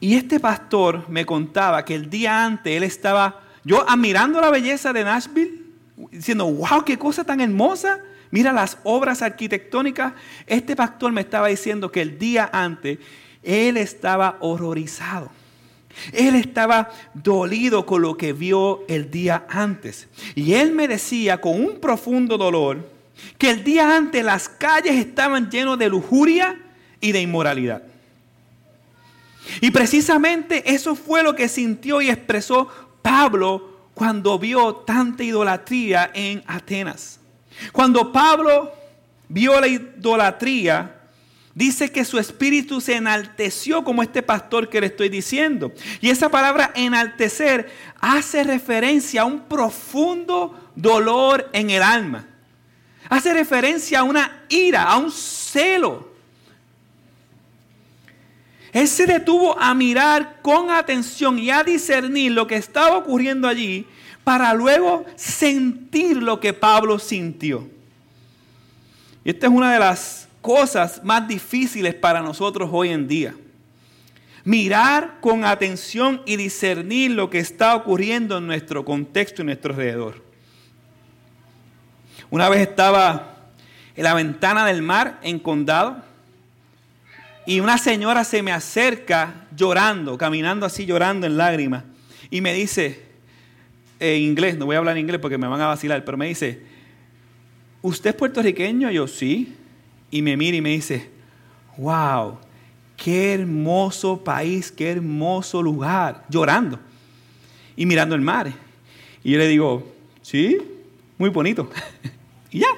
Y 0.00 0.16
este 0.16 0.40
pastor 0.40 1.08
me 1.08 1.24
contaba 1.24 1.84
que 1.84 1.94
el 1.94 2.10
día 2.10 2.44
antes 2.44 2.76
él 2.76 2.82
estaba, 2.82 3.40
yo 3.62 3.88
admirando 3.88 4.40
la 4.40 4.50
belleza 4.50 4.92
de 4.92 5.04
Nashville, 5.04 5.57
diciendo, 6.10 6.46
wow, 6.50 6.84
qué 6.84 6.98
cosa 6.98 7.24
tan 7.24 7.40
hermosa. 7.40 8.00
Mira 8.30 8.52
las 8.52 8.78
obras 8.84 9.22
arquitectónicas. 9.22 10.12
Este 10.46 10.76
pastor 10.76 11.12
me 11.12 11.22
estaba 11.22 11.48
diciendo 11.48 11.90
que 11.90 12.02
el 12.02 12.18
día 12.18 12.48
antes 12.52 12.98
él 13.42 13.76
estaba 13.76 14.36
horrorizado. 14.40 15.30
Él 16.12 16.34
estaba 16.34 16.90
dolido 17.14 17.86
con 17.86 18.02
lo 18.02 18.16
que 18.16 18.32
vio 18.32 18.84
el 18.88 19.10
día 19.10 19.46
antes. 19.48 20.08
Y 20.34 20.54
él 20.54 20.72
me 20.72 20.86
decía 20.86 21.40
con 21.40 21.60
un 21.60 21.80
profundo 21.80 22.38
dolor 22.38 22.88
que 23.36 23.50
el 23.50 23.64
día 23.64 23.96
antes 23.96 24.24
las 24.24 24.48
calles 24.48 24.94
estaban 24.94 25.50
llenas 25.50 25.78
de 25.78 25.88
lujuria 25.88 26.60
y 27.00 27.12
de 27.12 27.20
inmoralidad. 27.20 27.82
Y 29.60 29.70
precisamente 29.70 30.72
eso 30.72 30.94
fue 30.94 31.22
lo 31.22 31.34
que 31.34 31.48
sintió 31.48 32.00
y 32.00 32.10
expresó 32.10 32.68
Pablo 33.02 33.67
cuando 33.98 34.38
vio 34.38 34.76
tanta 34.76 35.24
idolatría 35.24 36.12
en 36.14 36.44
Atenas. 36.46 37.18
Cuando 37.72 38.12
Pablo 38.12 38.72
vio 39.28 39.60
la 39.60 39.66
idolatría, 39.66 41.00
dice 41.52 41.90
que 41.90 42.04
su 42.04 42.16
espíritu 42.16 42.80
se 42.80 42.94
enalteció 42.94 43.82
como 43.82 44.04
este 44.04 44.22
pastor 44.22 44.68
que 44.68 44.80
le 44.80 44.86
estoy 44.86 45.08
diciendo. 45.08 45.72
Y 46.00 46.10
esa 46.10 46.28
palabra 46.28 46.70
enaltecer 46.76 47.74
hace 48.00 48.44
referencia 48.44 49.22
a 49.22 49.24
un 49.24 49.40
profundo 49.40 50.70
dolor 50.76 51.50
en 51.52 51.70
el 51.70 51.82
alma. 51.82 52.28
Hace 53.08 53.34
referencia 53.34 53.98
a 53.98 54.04
una 54.04 54.44
ira, 54.48 54.84
a 54.84 54.96
un 54.96 55.10
celo 55.10 56.07
él 58.72 58.86
se 58.88 59.06
detuvo 59.06 59.58
a 59.58 59.74
mirar 59.74 60.40
con 60.42 60.70
atención 60.70 61.38
y 61.38 61.50
a 61.50 61.64
discernir 61.64 62.32
lo 62.32 62.46
que 62.46 62.56
estaba 62.56 62.98
ocurriendo 62.98 63.48
allí 63.48 63.86
para 64.24 64.52
luego 64.52 65.06
sentir 65.16 66.18
lo 66.18 66.38
que 66.38 66.52
Pablo 66.52 66.98
sintió. 66.98 67.66
Y 69.24 69.30
esta 69.30 69.46
es 69.46 69.52
una 69.52 69.72
de 69.72 69.78
las 69.78 70.28
cosas 70.42 71.02
más 71.02 71.26
difíciles 71.26 71.94
para 71.94 72.20
nosotros 72.20 72.68
hoy 72.72 72.90
en 72.90 73.08
día. 73.08 73.34
Mirar 74.44 75.18
con 75.20 75.44
atención 75.44 76.22
y 76.26 76.36
discernir 76.36 77.12
lo 77.12 77.28
que 77.30 77.38
está 77.38 77.74
ocurriendo 77.74 78.38
en 78.38 78.46
nuestro 78.46 78.84
contexto 78.84 79.42
y 79.42 79.46
nuestro 79.46 79.72
alrededor. 79.72 80.22
Una 82.30 82.48
vez 82.48 82.68
estaba 82.68 83.36
en 83.96 84.04
la 84.04 84.14
ventana 84.14 84.66
del 84.66 84.82
mar 84.82 85.18
en 85.22 85.38
Condado 85.38 86.07
y 87.48 87.60
una 87.60 87.78
señora 87.78 88.24
se 88.24 88.42
me 88.42 88.52
acerca 88.52 89.46
llorando, 89.56 90.18
caminando 90.18 90.66
así, 90.66 90.84
llorando 90.84 91.26
en 91.26 91.38
lágrimas. 91.38 91.82
Y 92.30 92.42
me 92.42 92.52
dice, 92.52 93.02
en 93.98 94.20
inglés, 94.20 94.58
no 94.58 94.66
voy 94.66 94.74
a 94.74 94.80
hablar 94.80 94.98
en 94.98 95.04
inglés 95.04 95.18
porque 95.18 95.38
me 95.38 95.46
van 95.46 95.58
a 95.62 95.68
vacilar, 95.68 96.04
pero 96.04 96.18
me 96.18 96.28
dice, 96.28 96.60
¿usted 97.80 98.10
es 98.10 98.16
puertorriqueño? 98.16 98.90
Yo 98.90 99.08
sí. 99.08 99.56
Y 100.10 100.20
me 100.20 100.36
mira 100.36 100.58
y 100.58 100.60
me 100.60 100.68
dice, 100.68 101.08
wow, 101.78 102.36
qué 102.98 103.32
hermoso 103.32 104.22
país, 104.22 104.70
qué 104.70 104.90
hermoso 104.90 105.62
lugar, 105.62 106.26
llorando 106.28 106.78
y 107.74 107.86
mirando 107.86 108.14
el 108.14 108.20
mar. 108.20 108.52
Y 109.24 109.32
yo 109.32 109.38
le 109.38 109.48
digo, 109.48 109.90
sí, 110.20 110.58
muy 111.16 111.30
bonito. 111.30 111.70
y 112.50 112.58
ya, 112.58 112.68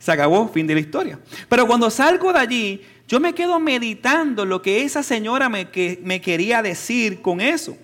se 0.00 0.10
acabó, 0.10 0.48
fin 0.48 0.66
de 0.66 0.74
la 0.74 0.80
historia. 0.80 1.20
Pero 1.48 1.64
cuando 1.68 1.88
salgo 1.90 2.32
de 2.32 2.38
allí, 2.40 2.82
yo 3.10 3.18
me 3.18 3.34
quedo 3.34 3.58
meditando 3.58 4.44
lo 4.44 4.62
que 4.62 4.84
esa 4.84 5.02
señora 5.02 5.48
me, 5.48 5.68
que, 5.68 6.00
me 6.04 6.20
quería 6.20 6.62
decir 6.62 7.20
con 7.20 7.40
eso. 7.40 7.76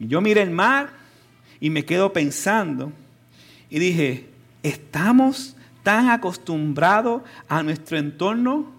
Y 0.00 0.06
yo 0.06 0.22
miré 0.22 0.40
el 0.40 0.50
mar 0.50 0.88
y 1.60 1.68
me 1.68 1.84
quedo 1.84 2.10
pensando 2.10 2.90
y 3.68 3.78
dije, 3.78 4.26
¿estamos 4.62 5.54
tan 5.82 6.08
acostumbrados 6.08 7.20
a 7.46 7.62
nuestro 7.62 7.98
entorno 7.98 8.72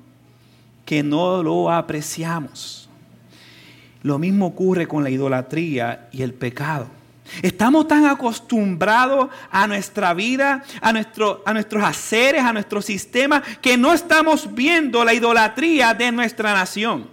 que 0.86 1.04
no 1.04 1.44
lo 1.44 1.70
apreciamos? 1.70 2.90
Lo 4.02 4.18
mismo 4.18 4.48
ocurre 4.48 4.88
con 4.88 5.04
la 5.04 5.12
idolatría 5.12 6.10
y 6.12 6.24
el 6.24 6.34
pecado. 6.34 6.88
Estamos 7.42 7.88
tan 7.88 8.06
acostumbrados 8.06 9.30
a 9.52 9.68
nuestra 9.68 10.14
vida, 10.14 10.64
a, 10.82 10.94
nuestro, 10.94 11.44
a 11.46 11.54
nuestros 11.54 11.84
haceres, 11.84 12.44
a 12.44 12.54
nuestro 12.54 12.82
sistema, 12.82 13.42
que 13.62 13.78
no 13.78 13.94
estamos 13.94 14.54
viendo 14.54 15.04
la 15.04 15.14
idolatría 15.14 15.94
de 15.94 16.12
nuestra 16.12 16.54
nación. 16.54 17.08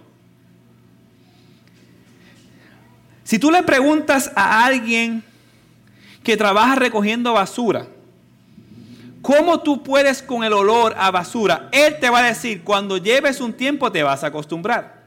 Si 3.23 3.39
tú 3.39 3.51
le 3.51 3.61
preguntas 3.63 4.31
a 4.35 4.65
alguien 4.65 5.23
que 6.23 6.37
trabaja 6.37 6.75
recogiendo 6.75 7.33
basura, 7.33 7.85
¿cómo 9.21 9.59
tú 9.59 9.83
puedes 9.83 10.21
con 10.21 10.45
el 10.45 10.53
olor 10.53 10.95
a 10.97 11.11
basura? 11.11 11.67
Él 11.73 11.97
te 11.99 12.09
va 12.09 12.19
a 12.19 12.27
decir, 12.27 12.63
cuando 12.63 12.97
lleves 12.97 13.41
un 13.41 13.51
tiempo 13.51 13.91
te 13.91 14.01
vas 14.01 14.23
a 14.23 14.27
acostumbrar. 14.27 15.03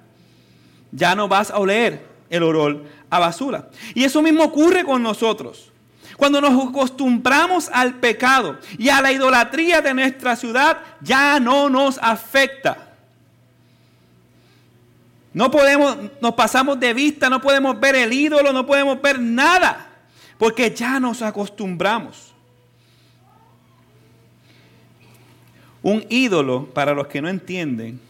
Ya 0.92 1.14
no 1.14 1.28
vas 1.28 1.50
a 1.50 1.58
oler 1.58 2.06
el 2.28 2.42
olor 2.42 2.84
a 3.10 3.18
basura. 3.18 3.68
Y 3.94 4.04
eso 4.04 4.22
mismo 4.22 4.44
ocurre 4.44 4.84
con 4.84 5.02
nosotros. 5.02 5.70
Cuando 6.16 6.40
nos 6.40 6.68
acostumbramos 6.68 7.68
al 7.72 7.94
pecado 7.94 8.58
y 8.78 8.88
a 8.88 9.00
la 9.00 9.12
idolatría 9.12 9.80
de 9.80 9.94
nuestra 9.94 10.36
ciudad, 10.36 10.78
ya 11.00 11.40
no 11.40 11.68
nos 11.68 11.98
afecta. 11.98 12.88
No 15.32 15.50
podemos, 15.50 15.96
nos 16.20 16.34
pasamos 16.34 16.78
de 16.80 16.92
vista, 16.92 17.30
no 17.30 17.40
podemos 17.40 17.78
ver 17.78 17.94
el 17.94 18.12
ídolo, 18.12 18.52
no 18.52 18.66
podemos 18.66 19.00
ver 19.00 19.20
nada, 19.20 19.88
porque 20.38 20.74
ya 20.74 20.98
nos 20.98 21.22
acostumbramos. 21.22 22.34
Un 25.82 26.04
ídolo, 26.10 26.66
para 26.66 26.92
los 26.92 27.06
que 27.06 27.22
no 27.22 27.28
entienden, 27.28 28.00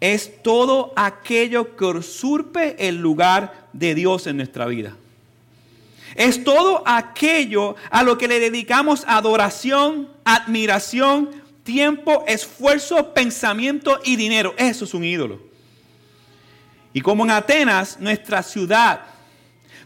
es 0.00 0.42
todo 0.42 0.92
aquello 0.96 1.76
que 1.76 1.84
usurpe 1.84 2.88
el 2.88 2.96
lugar 2.96 3.67
de 3.78 3.94
Dios 3.94 4.26
en 4.26 4.36
nuestra 4.36 4.66
vida. 4.66 4.96
Es 6.14 6.42
todo 6.42 6.82
aquello 6.86 7.76
a 7.90 8.02
lo 8.02 8.18
que 8.18 8.28
le 8.28 8.40
dedicamos 8.40 9.04
adoración, 9.06 10.08
admiración, 10.24 11.30
tiempo, 11.62 12.24
esfuerzo, 12.26 13.12
pensamiento 13.12 14.00
y 14.04 14.16
dinero. 14.16 14.54
Eso 14.56 14.84
es 14.84 14.94
un 14.94 15.04
ídolo. 15.04 15.40
Y 16.92 17.00
como 17.00 17.24
en 17.24 17.30
Atenas, 17.30 18.00
nuestra 18.00 18.42
ciudad, 18.42 19.02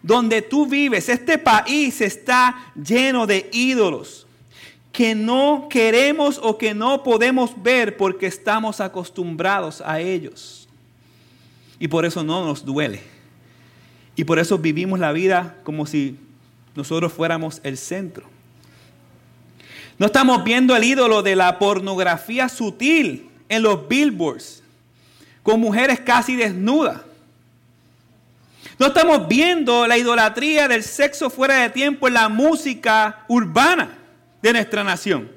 donde 0.02 0.42
tú 0.42 0.66
vives, 0.66 1.08
este 1.08 1.38
país 1.38 2.00
está 2.00 2.72
lleno 2.74 3.26
de 3.26 3.50
ídolos 3.52 4.26
que 4.92 5.14
no 5.14 5.68
queremos 5.70 6.38
o 6.42 6.58
que 6.58 6.74
no 6.74 7.02
podemos 7.02 7.50
ver 7.62 7.96
porque 7.96 8.26
estamos 8.26 8.80
acostumbrados 8.80 9.82
a 9.84 10.00
ellos. 10.00 10.68
Y 11.78 11.88
por 11.88 12.04
eso 12.04 12.22
no 12.22 12.44
nos 12.44 12.64
duele. 12.64 13.02
Y 14.16 14.24
por 14.24 14.38
eso 14.38 14.58
vivimos 14.58 14.98
la 14.98 15.12
vida 15.12 15.56
como 15.64 15.86
si 15.86 16.16
nosotros 16.74 17.12
fuéramos 17.12 17.60
el 17.62 17.76
centro. 17.76 18.24
No 19.98 20.06
estamos 20.06 20.42
viendo 20.44 20.74
el 20.74 20.84
ídolo 20.84 21.22
de 21.22 21.36
la 21.36 21.58
pornografía 21.58 22.48
sutil 22.48 23.28
en 23.48 23.62
los 23.62 23.88
billboards, 23.88 24.62
con 25.42 25.60
mujeres 25.60 26.00
casi 26.00 26.36
desnudas. 26.36 27.00
No 28.78 28.86
estamos 28.86 29.28
viendo 29.28 29.86
la 29.86 29.96
idolatría 29.96 30.66
del 30.66 30.82
sexo 30.82 31.30
fuera 31.30 31.60
de 31.62 31.70
tiempo 31.70 32.08
en 32.08 32.14
la 32.14 32.28
música 32.28 33.24
urbana 33.28 33.96
de 34.40 34.52
nuestra 34.52 34.82
nación. 34.82 35.30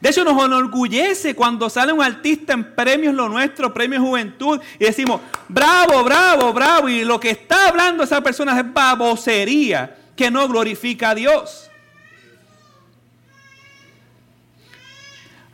De 0.00 0.10
hecho, 0.10 0.24
nos 0.24 0.42
enorgullece 0.44 1.34
cuando 1.34 1.70
sale 1.70 1.92
un 1.92 2.02
artista 2.02 2.52
en 2.52 2.74
premios 2.74 3.14
Lo 3.14 3.28
Nuestro, 3.28 3.72
Premios 3.72 4.02
Juventud, 4.02 4.60
y 4.78 4.84
decimos, 4.84 5.20
bravo, 5.48 6.02
bravo, 6.04 6.52
bravo. 6.52 6.88
Y 6.88 7.04
lo 7.04 7.20
que 7.20 7.30
está 7.30 7.68
hablando 7.68 8.02
esa 8.02 8.20
persona 8.20 8.58
es 8.58 8.72
babosería 8.72 9.96
que 10.16 10.30
no 10.30 10.48
glorifica 10.48 11.10
a 11.10 11.14
Dios. 11.14 11.70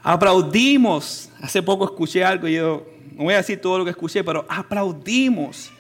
Aplaudimos. 0.03 1.29
Hace 1.43 1.63
poco 1.63 1.85
escuché 1.85 2.25
algo 2.25 2.49
y 2.49 2.55
yo 2.55 2.87
no 3.13 3.25
voy 3.25 3.35
a 3.35 3.39
decir 3.39 3.61
todo 3.61 3.79
lo 3.79 3.85
que 3.85 3.91
escuché, 3.91 4.25
pero 4.25 4.47
aplaudimos 4.49 5.71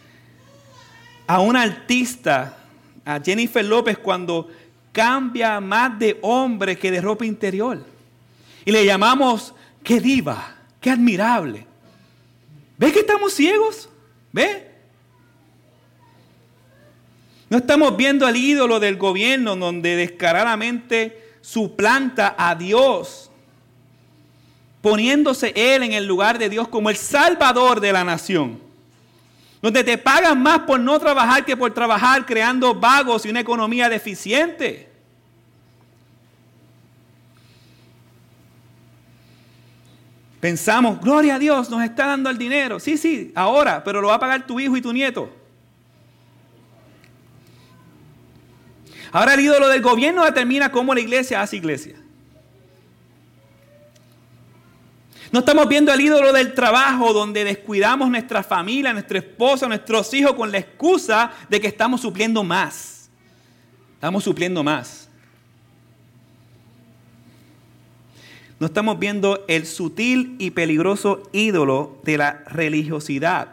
a 1.26 1.40
una 1.40 1.62
artista, 1.62 2.56
a 3.04 3.20
Jennifer 3.20 3.64
López, 3.64 3.98
cuando 3.98 4.48
cambia 4.92 5.60
más 5.60 5.98
de 5.98 6.18
hombre 6.22 6.76
que 6.76 6.90
de 6.90 7.00
ropa 7.00 7.24
interior. 7.24 7.84
Y 8.64 8.72
le 8.72 8.84
llamamos, 8.84 9.54
qué 9.82 10.00
diva, 10.00 10.56
qué 10.80 10.90
admirable. 10.90 11.66
¿Ve 12.76 12.92
que 12.92 13.00
estamos 13.00 13.32
ciegos? 13.32 13.88
¿Ve? 14.32 14.70
No 17.48 17.58
estamos 17.58 17.96
viendo 17.96 18.26
al 18.26 18.36
ídolo 18.36 18.78
del 18.78 18.96
gobierno 18.96 19.56
donde 19.56 19.96
descaradamente 19.96 21.34
suplanta 21.40 22.34
a 22.38 22.54
Dios, 22.54 23.30
poniéndose 24.80 25.52
Él 25.56 25.82
en 25.82 25.92
el 25.92 26.06
lugar 26.06 26.38
de 26.38 26.48
Dios 26.48 26.68
como 26.68 26.90
el 26.90 26.96
salvador 26.96 27.80
de 27.80 27.92
la 27.92 28.04
nación. 28.04 28.60
Donde 29.60 29.84
te 29.84 29.98
pagan 29.98 30.42
más 30.42 30.60
por 30.60 30.80
no 30.80 30.98
trabajar 30.98 31.44
que 31.44 31.56
por 31.56 31.74
trabajar, 31.74 32.24
creando 32.24 32.74
vagos 32.74 33.26
y 33.26 33.30
una 33.30 33.40
economía 33.40 33.88
deficiente. 33.88 34.89
Pensamos, 40.40 40.98
gloria 41.00 41.34
a 41.34 41.38
Dios, 41.38 41.68
nos 41.68 41.82
está 41.84 42.06
dando 42.06 42.30
el 42.30 42.38
dinero. 42.38 42.80
Sí, 42.80 42.96
sí, 42.96 43.30
ahora, 43.34 43.84
pero 43.84 44.00
lo 44.00 44.08
va 44.08 44.14
a 44.14 44.20
pagar 44.20 44.46
tu 44.46 44.58
hijo 44.58 44.76
y 44.76 44.80
tu 44.80 44.92
nieto. 44.92 45.30
Ahora 49.12 49.34
el 49.34 49.40
ídolo 49.40 49.68
del 49.68 49.82
gobierno 49.82 50.24
determina 50.24 50.72
cómo 50.72 50.94
la 50.94 51.00
iglesia 51.00 51.42
hace 51.42 51.56
iglesia. 51.56 51.96
No 55.32 55.40
estamos 55.40 55.68
viendo 55.68 55.92
el 55.92 56.00
ídolo 56.00 56.32
del 56.32 56.54
trabajo 56.54 57.12
donde 57.12 57.44
descuidamos 57.44 58.10
nuestra 58.10 58.42
familia, 58.42 58.92
nuestra 58.92 59.18
esposa, 59.18 59.68
nuestros 59.68 60.12
hijos 60.14 60.34
con 60.34 60.50
la 60.50 60.58
excusa 60.58 61.30
de 61.48 61.60
que 61.60 61.68
estamos 61.68 62.00
supliendo 62.00 62.42
más. 62.42 63.10
Estamos 63.94 64.24
supliendo 64.24 64.64
más. 64.64 64.99
No 68.60 68.66
estamos 68.66 68.98
viendo 68.98 69.44
el 69.48 69.66
sutil 69.66 70.36
y 70.38 70.50
peligroso 70.52 71.22
ídolo 71.32 71.98
de 72.04 72.18
la 72.18 72.44
religiosidad 72.46 73.48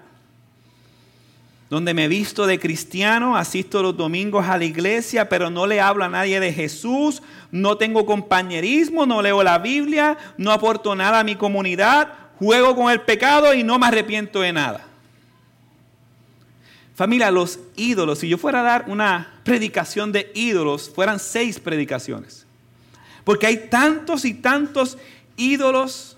donde 1.70 1.94
me 1.94 2.08
visto 2.08 2.48
de 2.48 2.60
cristiano, 2.60 3.36
asisto 3.36 3.82
los 3.82 3.98
domingos 3.98 4.48
a 4.48 4.58
la 4.58 4.66
iglesia, 4.66 5.28
pero 5.28 5.50
no 5.50 5.68
le 5.68 5.82
hablo 5.82 6.06
a 6.06 6.10
nadie 6.10 6.40
de 6.40 6.54
Jesús, 6.54 7.22
no 7.52 7.78
tengo 7.78 8.06
compañerismo, 8.06 9.06
no 9.06 9.22
leo 9.22 9.44
la 9.44 9.58
Biblia, 9.58 10.18
no 10.38 10.52
aporto 10.52 10.96
nada 10.96 11.20
a 11.20 11.24
mi 11.24 11.36
comunidad, 11.36 12.14
juego 12.40 12.76
con 12.76 12.90
el 12.90 13.02
pecado 13.02 13.54
y 13.54 13.64
no 13.64 13.78
me 13.78 13.88
arrepiento 13.88 14.40
de 14.40 14.54
nada. 14.54 14.86
Familia, 16.96 17.30
los 17.32 17.60
ídolos, 17.76 18.20
si 18.20 18.30
yo 18.30 18.38
fuera 18.38 18.62
a 18.62 18.64
dar 18.64 18.86
una 18.88 19.40
predicación 19.44 20.12
de 20.12 20.32
ídolos, 20.34 20.90
fueran 20.90 21.20
seis 21.20 21.60
predicaciones. 21.60 22.47
Porque 23.28 23.46
hay 23.46 23.68
tantos 23.70 24.24
y 24.24 24.34
tantos 24.34 24.98
ídolos 25.36 26.16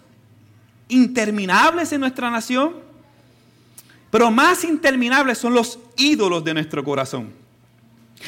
interminables 0.87 1.91
en 1.91 1.99
nuestra 1.99 2.29
nación 2.29 2.87
pero 4.09 4.31
más 4.31 4.63
interminables 4.63 5.37
son 5.37 5.53
los 5.53 5.79
ídolos 5.97 6.43
de 6.43 6.53
nuestro 6.53 6.83
corazón. 6.83 7.31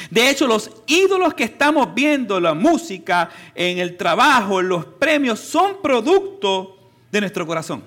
De 0.09 0.29
hecho, 0.29 0.47
los 0.47 0.71
ídolos 0.87 1.33
que 1.33 1.43
estamos 1.43 1.93
viendo 1.93 2.37
en 2.37 2.43
la 2.43 2.53
música, 2.53 3.29
en 3.55 3.79
el 3.79 3.97
trabajo, 3.97 4.59
en 4.59 4.69
los 4.69 4.85
premios, 4.85 5.39
son 5.39 5.81
producto 5.81 6.77
de 7.11 7.19
nuestro 7.19 7.45
corazón. 7.45 7.83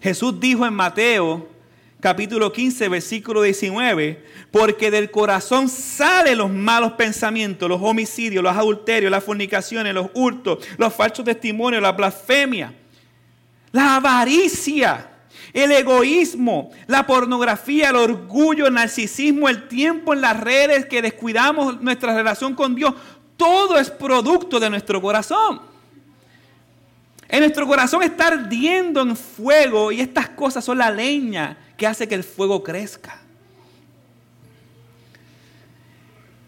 Jesús 0.00 0.40
dijo 0.40 0.66
en 0.66 0.74
Mateo 0.74 1.48
capítulo 2.00 2.52
15, 2.52 2.88
versículo 2.88 3.42
19, 3.42 4.24
porque 4.50 4.90
del 4.90 5.10
corazón 5.10 5.68
salen 5.68 6.38
los 6.38 6.50
malos 6.50 6.92
pensamientos, 6.92 7.68
los 7.68 7.80
homicidios, 7.82 8.42
los 8.42 8.56
adulterios, 8.56 9.10
las 9.10 9.22
fornicaciones, 9.22 9.94
los 9.94 10.08
hurtos, 10.14 10.66
los 10.78 10.94
falsos 10.94 11.24
testimonios, 11.24 11.82
la 11.82 11.92
blasfemia, 11.92 12.74
la 13.72 13.96
avaricia 13.96 15.06
el 15.52 15.72
egoísmo, 15.72 16.70
la 16.86 17.06
pornografía, 17.06 17.90
el 17.90 17.96
orgullo, 17.96 18.66
el 18.66 18.74
narcisismo, 18.74 19.48
el 19.48 19.68
tiempo 19.68 20.12
en 20.12 20.20
las 20.20 20.38
redes 20.38 20.86
que 20.86 21.02
descuidamos 21.02 21.80
nuestra 21.80 22.14
relación 22.14 22.54
con 22.54 22.74
Dios, 22.74 22.94
todo 23.36 23.78
es 23.78 23.90
producto 23.90 24.60
de 24.60 24.70
nuestro 24.70 25.00
corazón. 25.00 25.62
En 27.28 27.40
nuestro 27.40 27.66
corazón 27.66 28.02
está 28.02 28.26
ardiendo 28.28 29.02
en 29.02 29.16
fuego 29.16 29.92
y 29.92 30.00
estas 30.00 30.30
cosas 30.30 30.64
son 30.64 30.78
la 30.78 30.90
leña 30.90 31.56
que 31.80 31.86
hace 31.86 32.06
que 32.06 32.14
el 32.14 32.24
fuego 32.24 32.62
crezca. 32.62 33.18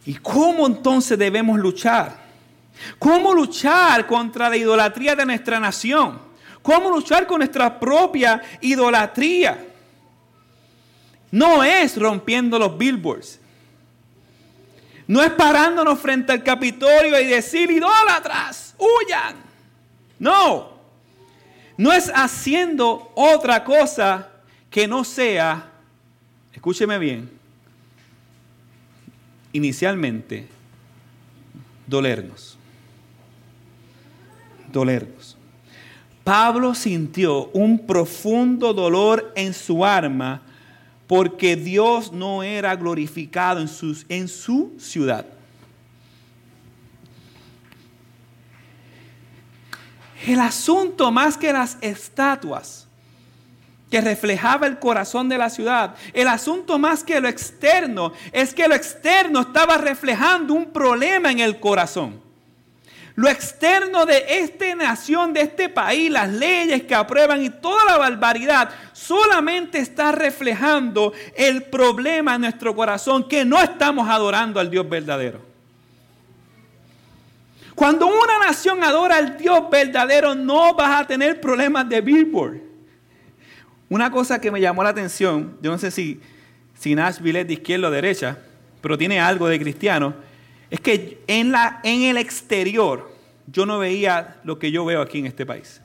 ¿Y 0.05 0.17
cómo 0.17 0.67
entonces 0.67 1.19
debemos 1.19 1.59
luchar? 1.59 2.19
¿Cómo 2.99 3.33
luchar 3.33 4.07
contra 4.07 4.51
la 4.51 4.59
idolatría 4.59 5.17
de 5.17 5.25
nuestra 5.25 5.59
nación? 5.59 6.21
¿Cómo 6.61 6.91
luchar 6.91 7.27
con 7.27 7.39
nuestra 7.39 7.81
propia 7.81 8.43
idolatría? 8.61 9.69
No 11.31 11.65
es 11.65 11.97
rompiendo 11.97 12.59
los 12.59 12.77
billboards. 12.77 13.41
No 15.07 15.23
es 15.23 15.31
parándonos 15.31 15.99
frente 15.99 16.33
al 16.33 16.43
Capitolio 16.43 17.19
y 17.19 17.25
decir 17.25 17.71
idólatras, 17.71 18.75
huyan. 18.77 19.37
No. 20.19 20.73
No 21.79 21.91
es 21.91 22.13
haciendo 22.15 23.13
otra 23.15 23.65
cosa 23.65 24.29
que 24.73 24.89
no 24.89 25.05
sea, 25.05 25.71
escúcheme 26.51 26.99
bien, 26.99 27.31
inicialmente, 29.53 30.49
dolernos. 31.87 32.57
Dolernos. 34.73 35.37
Pablo 36.25 36.75
sintió 36.75 37.49
un 37.49 37.87
profundo 37.87 38.73
dolor 38.73 39.35
en 39.37 39.53
su 39.53 39.85
alma 39.85 40.41
porque 41.07 41.55
Dios 41.55 42.11
no 42.11 42.43
era 42.43 42.75
glorificado 42.75 43.61
en, 43.61 43.69
en 44.09 44.27
su 44.27 44.73
ciudad. 44.79 45.27
El 50.27 50.41
asunto 50.41 51.11
más 51.11 51.37
que 51.37 51.53
las 51.53 51.77
estatuas 51.83 52.89
que 53.93 54.01
reflejaba 54.01 54.67
el 54.67 54.79
corazón 54.79 55.29
de 55.29 55.37
la 55.37 55.51
ciudad. 55.51 55.95
El 56.15 56.27
asunto 56.27 56.79
más 56.79 57.05
que 57.05 57.21
lo 57.21 57.29
externo 57.29 58.15
es 58.33 58.55
que 58.55 58.67
lo 58.67 58.75
externo 58.75 59.41
estaba 59.41 59.77
reflejando 59.77 60.55
un 60.55 60.73
problema 60.73 61.31
en 61.31 61.41
el 61.41 61.61
corazón. 61.61 62.19
Lo 63.17 63.29
externo 63.29 64.07
de 64.07 64.25
esta 64.27 64.75
nación, 64.75 65.35
de 65.35 65.43
este 65.43 65.69
país, 65.69 66.11
las 66.11 66.31
leyes 66.31 66.85
que 66.85 66.95
aprueban 66.95 67.43
y 67.45 67.51
toda 67.51 67.85
la 67.85 67.99
barbaridad, 67.99 68.71
solamente 68.95 69.77
está 69.77 70.11
reflejando 70.11 71.13
el 71.37 71.65
problema 71.65 72.37
en 72.37 72.41
nuestro 72.41 72.75
corazón, 72.75 73.29
que 73.29 73.45
no 73.45 73.61
estamos 73.61 74.09
adorando 74.09 74.59
al 74.59 74.71
Dios 74.71 74.89
verdadero. 74.89 75.43
Cuando 77.75 78.07
una 78.07 78.39
nación 78.47 78.83
adora 78.83 79.17
al 79.17 79.37
Dios 79.37 79.69
verdadero, 79.71 80.35
no 80.35 80.73
vas 80.73 81.03
a 81.03 81.07
tener 81.07 81.43
problemas 81.43 81.87
de 81.91 82.01
Billboard. 82.01 82.72
Una 83.93 84.11
cosa 84.11 84.41
que 84.41 84.51
me 84.51 84.59
llamó 84.59 84.83
la 84.83 84.89
atención, 84.89 85.59
yo 85.61 85.71
no 85.71 85.77
sé 85.77 85.91
si, 85.91 86.19
si 86.79 86.95
Nashville 86.95 87.41
es 87.41 87.47
de 87.47 87.53
izquierda 87.53 87.89
o 87.89 87.91
derecha, 87.91 88.39
pero 88.81 88.97
tiene 88.97 89.21
algo 89.21 89.49
de 89.49 89.61
cristiano, 89.61 90.15
es 90.71 90.81
que 90.81 91.23
en, 91.27 91.53
la, 91.53 91.79
en 91.83 92.01
el 92.05 92.17
exterior 92.17 93.13
yo 93.47 93.67
no 93.67 93.79
veía 93.79 94.41
lo 94.45 94.59
que 94.59 94.73
yo 94.73 94.87
veo 94.87 95.03
aquí 95.03 95.19
en 95.19 95.27
este 95.27 95.45
país. 95.45 95.83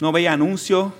No 0.00 0.10
veía 0.10 0.32
anuncios 0.32 0.92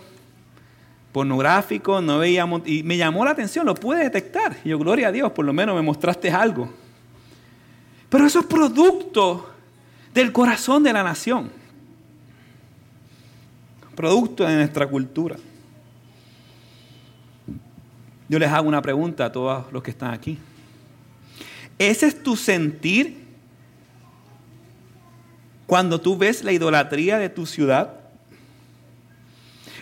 pornográficos, 1.11 2.01
no 2.01 2.21
veía... 2.21 2.49
Y 2.65 2.85
me 2.85 2.97
llamó 2.97 3.25
la 3.25 3.33
atención, 3.33 3.67
lo 3.67 3.75
pude 3.75 4.05
detectar. 4.05 4.57
Y 4.65 4.69
yo, 4.69 4.79
gloria 4.79 5.09
a 5.09 5.13
Dios, 5.13 5.33
por 5.33 5.45
lo 5.45 5.53
menos 5.53 5.75
me 5.75 5.83
mostraste 5.83 6.31
algo. 6.31 6.73
Pero 8.09 8.25
eso 8.25 8.39
es 8.39 8.47
producto 8.47 9.51
del 10.15 10.31
corazón 10.31 10.85
de 10.85 10.93
la 10.93 11.03
nación. 11.03 11.59
Producto 13.95 14.45
de 14.45 14.57
nuestra 14.57 14.87
cultura. 14.87 15.37
Yo 18.29 18.39
les 18.39 18.49
hago 18.51 18.69
una 18.69 18.81
pregunta 18.81 19.25
a 19.25 19.33
todos 19.33 19.73
los 19.73 19.83
que 19.83 19.91
están 19.91 20.15
aquí. 20.15 20.39
¿Ese 21.79 22.07
es 22.07 22.23
tu 22.23 22.37
sentir 22.37 23.25
cuando 25.67 26.01
tú 26.01 26.17
ves 26.17 26.45
la 26.45 26.53
idolatría 26.53 27.19
de 27.19 27.29
tu 27.29 27.45
ciudad? 27.45 27.95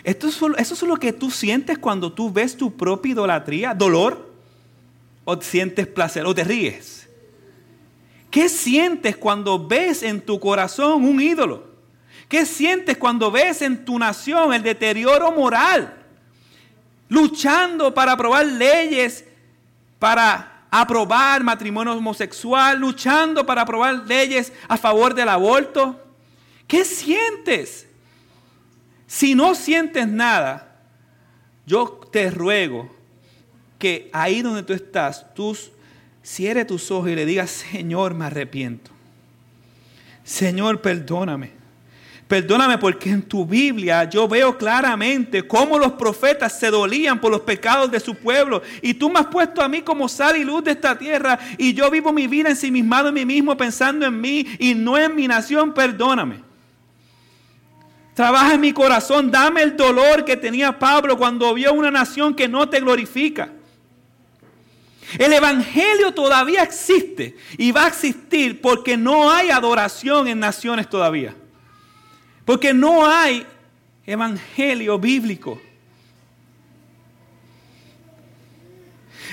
¿Esto 0.03 0.27
es, 0.27 0.41
¿Eso 0.57 0.73
es 0.73 0.81
lo 0.81 0.97
que 0.97 1.13
tú 1.13 1.29
sientes 1.29 1.77
cuando 1.77 2.11
tú 2.11 2.31
ves 2.31 2.57
tu 2.57 2.75
propia 2.75 3.11
idolatría? 3.11 3.73
¿Dolor? 3.73 4.33
¿O 5.25 5.39
sientes 5.41 5.85
placer? 5.85 6.25
¿O 6.25 6.33
te 6.33 6.43
ríes? 6.43 7.07
¿Qué 8.31 8.49
sientes 8.49 9.17
cuando 9.17 9.67
ves 9.67 10.01
en 10.01 10.21
tu 10.21 10.39
corazón 10.39 11.03
un 11.03 11.21
ídolo? 11.21 11.68
¿Qué 12.29 12.45
sientes 12.45 12.95
cuando 12.97 13.31
ves 13.31 13.63
en 13.63 13.83
tu 13.83 13.97
nación 13.97 14.53
el 14.53 14.61
deterioro 14.61 15.31
moral? 15.31 15.95
Luchando 17.09 17.91
para 17.91 18.11
aprobar 18.11 18.45
leyes, 18.45 19.25
para 19.97 20.65
aprobar 20.69 21.43
matrimonio 21.43 21.93
homosexual, 21.93 22.79
luchando 22.79 23.45
para 23.45 23.63
aprobar 23.63 24.05
leyes 24.05 24.53
a 24.67 24.77
favor 24.77 25.15
del 25.15 25.27
aborto. 25.27 25.99
¿Qué 26.67 26.85
sientes? 26.85 27.87
Si 29.07 29.33
no 29.33 29.55
sientes 29.55 30.07
nada, 30.07 30.77
yo 31.65 31.99
te 32.11 32.29
ruego 32.29 32.95
que 33.79 34.07
ahí 34.13 34.43
donde 34.43 34.61
tú 34.61 34.73
estás, 34.73 35.33
tus 35.33 35.71
cierre 36.21 36.63
tus 36.63 36.91
ojos 36.91 37.09
y 37.09 37.15
le 37.15 37.25
digas, 37.25 37.49
Señor, 37.49 38.13
me 38.13 38.25
arrepiento. 38.25 38.91
Señor, 40.23 40.79
perdóname. 40.79 41.58
Perdóname 42.29 42.77
porque 42.77 43.09
en 43.09 43.23
tu 43.23 43.43
Biblia 43.43 44.03
yo 44.03 44.27
veo 44.27 44.55
claramente 44.55 45.47
cómo 45.47 45.79
los 45.79 45.93
profetas 45.93 46.59
se 46.59 46.69
dolían 46.69 47.19
por 47.19 47.31
los 47.31 47.41
pecados 47.41 47.89
de 47.89 47.99
su 47.99 48.13
pueblo. 48.13 48.61
Y 48.83 48.93
tú 48.93 49.09
me 49.09 49.17
has 49.17 49.25
puesto 49.25 49.63
a 49.63 49.67
mí 49.67 49.81
como 49.81 50.07
sal 50.07 50.37
y 50.37 50.43
luz 50.43 50.63
de 50.63 50.69
esta 50.69 50.95
tierra. 50.95 51.39
Y 51.57 51.73
yo 51.73 51.89
vivo 51.89 52.13
mi 52.13 52.27
vida 52.27 52.49
ensimismado 52.49 53.07
en 53.07 53.15
mí 53.15 53.25
mismo, 53.25 53.57
pensando 53.57 54.05
en 54.05 54.21
mí 54.21 54.45
y 54.59 54.75
no 54.75 54.95
en 54.95 55.15
mi 55.15 55.27
nación. 55.27 55.73
Perdóname. 55.73 56.43
Trabaja 58.13 58.53
en 58.53 58.61
mi 58.61 58.73
corazón. 58.73 59.31
Dame 59.31 59.63
el 59.63 59.75
dolor 59.75 60.23
que 60.23 60.37
tenía 60.37 60.77
Pablo 60.77 61.17
cuando 61.17 61.51
vio 61.55 61.73
una 61.73 61.89
nación 61.89 62.35
que 62.35 62.47
no 62.47 62.69
te 62.69 62.79
glorifica. 62.79 63.49
El 65.17 65.33
Evangelio 65.33 66.13
todavía 66.13 66.61
existe 66.61 67.35
y 67.57 67.71
va 67.71 67.85
a 67.85 67.87
existir 67.87 68.61
porque 68.61 68.97
no 68.97 69.31
hay 69.31 69.49
adoración 69.49 70.27
en 70.27 70.39
naciones 70.39 70.87
todavía. 70.87 71.33
Porque 72.49 72.73
no 72.73 73.05
hay 73.05 73.45
Evangelio 74.07 74.97
bíblico. 74.97 75.61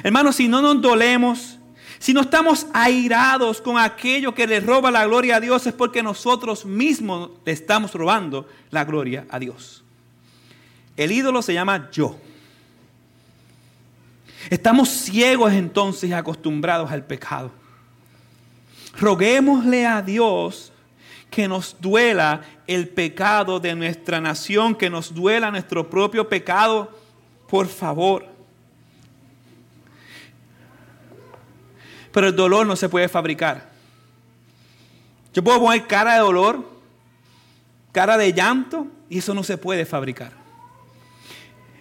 Hermanos, 0.03 0.37
si 0.37 0.49
no 0.49 0.61
nos 0.61 0.83
dolemos, 0.83 1.59
si 1.99 2.13
no 2.13 2.21
estamos 2.21 2.67
airados 2.75 3.63
con 3.63 3.79
aquello 3.79 4.35
que 4.35 4.47
le 4.47 4.61
roba 4.61 4.91
la 4.91 5.07
gloria 5.07 5.37
a 5.37 5.41
Dios, 5.41 5.67
es 5.67 5.73
porque 5.73 6.03
nosotros 6.03 6.67
mismos 6.67 7.31
le 7.47 7.53
estamos 7.53 7.95
robando 7.95 8.47
la 8.71 8.85
gloria 8.85 9.27
a 9.31 9.39
Dios. 9.39 9.83
El 10.95 11.11
ídolo 11.11 11.41
se 11.41 11.55
llama 11.55 11.89
yo. 11.91 12.19
Estamos 14.51 14.91
ciegos 14.91 15.55
entonces 15.55 16.13
acostumbrados 16.13 16.91
al 16.91 17.03
pecado. 17.03 17.51
Roguémosle 18.99 19.87
a 19.87 20.03
Dios 20.03 20.71
que 21.37 21.49
nos 21.49 21.77
duela 21.79 22.41
el 22.67 22.89
pecado 22.89 23.61
de 23.61 23.75
nuestra 23.75 24.23
nación, 24.23 24.75
que 24.75 24.89
nos 24.89 25.13
duela 25.13 25.51
nuestro 25.51 25.91
propio 25.91 26.27
pecado, 26.27 26.91
por 27.47 27.67
favor. 27.67 28.25
Pero 32.11 32.29
el 32.29 32.35
dolor 32.35 32.67
no 32.67 32.75
se 32.75 32.89
puede 32.89 33.07
fabricar. 33.11 33.69
Yo 35.35 35.45
puedo 35.45 35.61
poner 35.61 35.87
cara 35.87 36.15
de 36.15 36.21
dolor, 36.21 36.67
cara 37.93 38.17
de 38.17 38.33
llanto, 38.33 38.87
y 39.11 39.19
eso 39.19 39.35
no 39.35 39.45
se 39.45 39.59
puede 39.59 39.85
fabricar. 39.85 40.33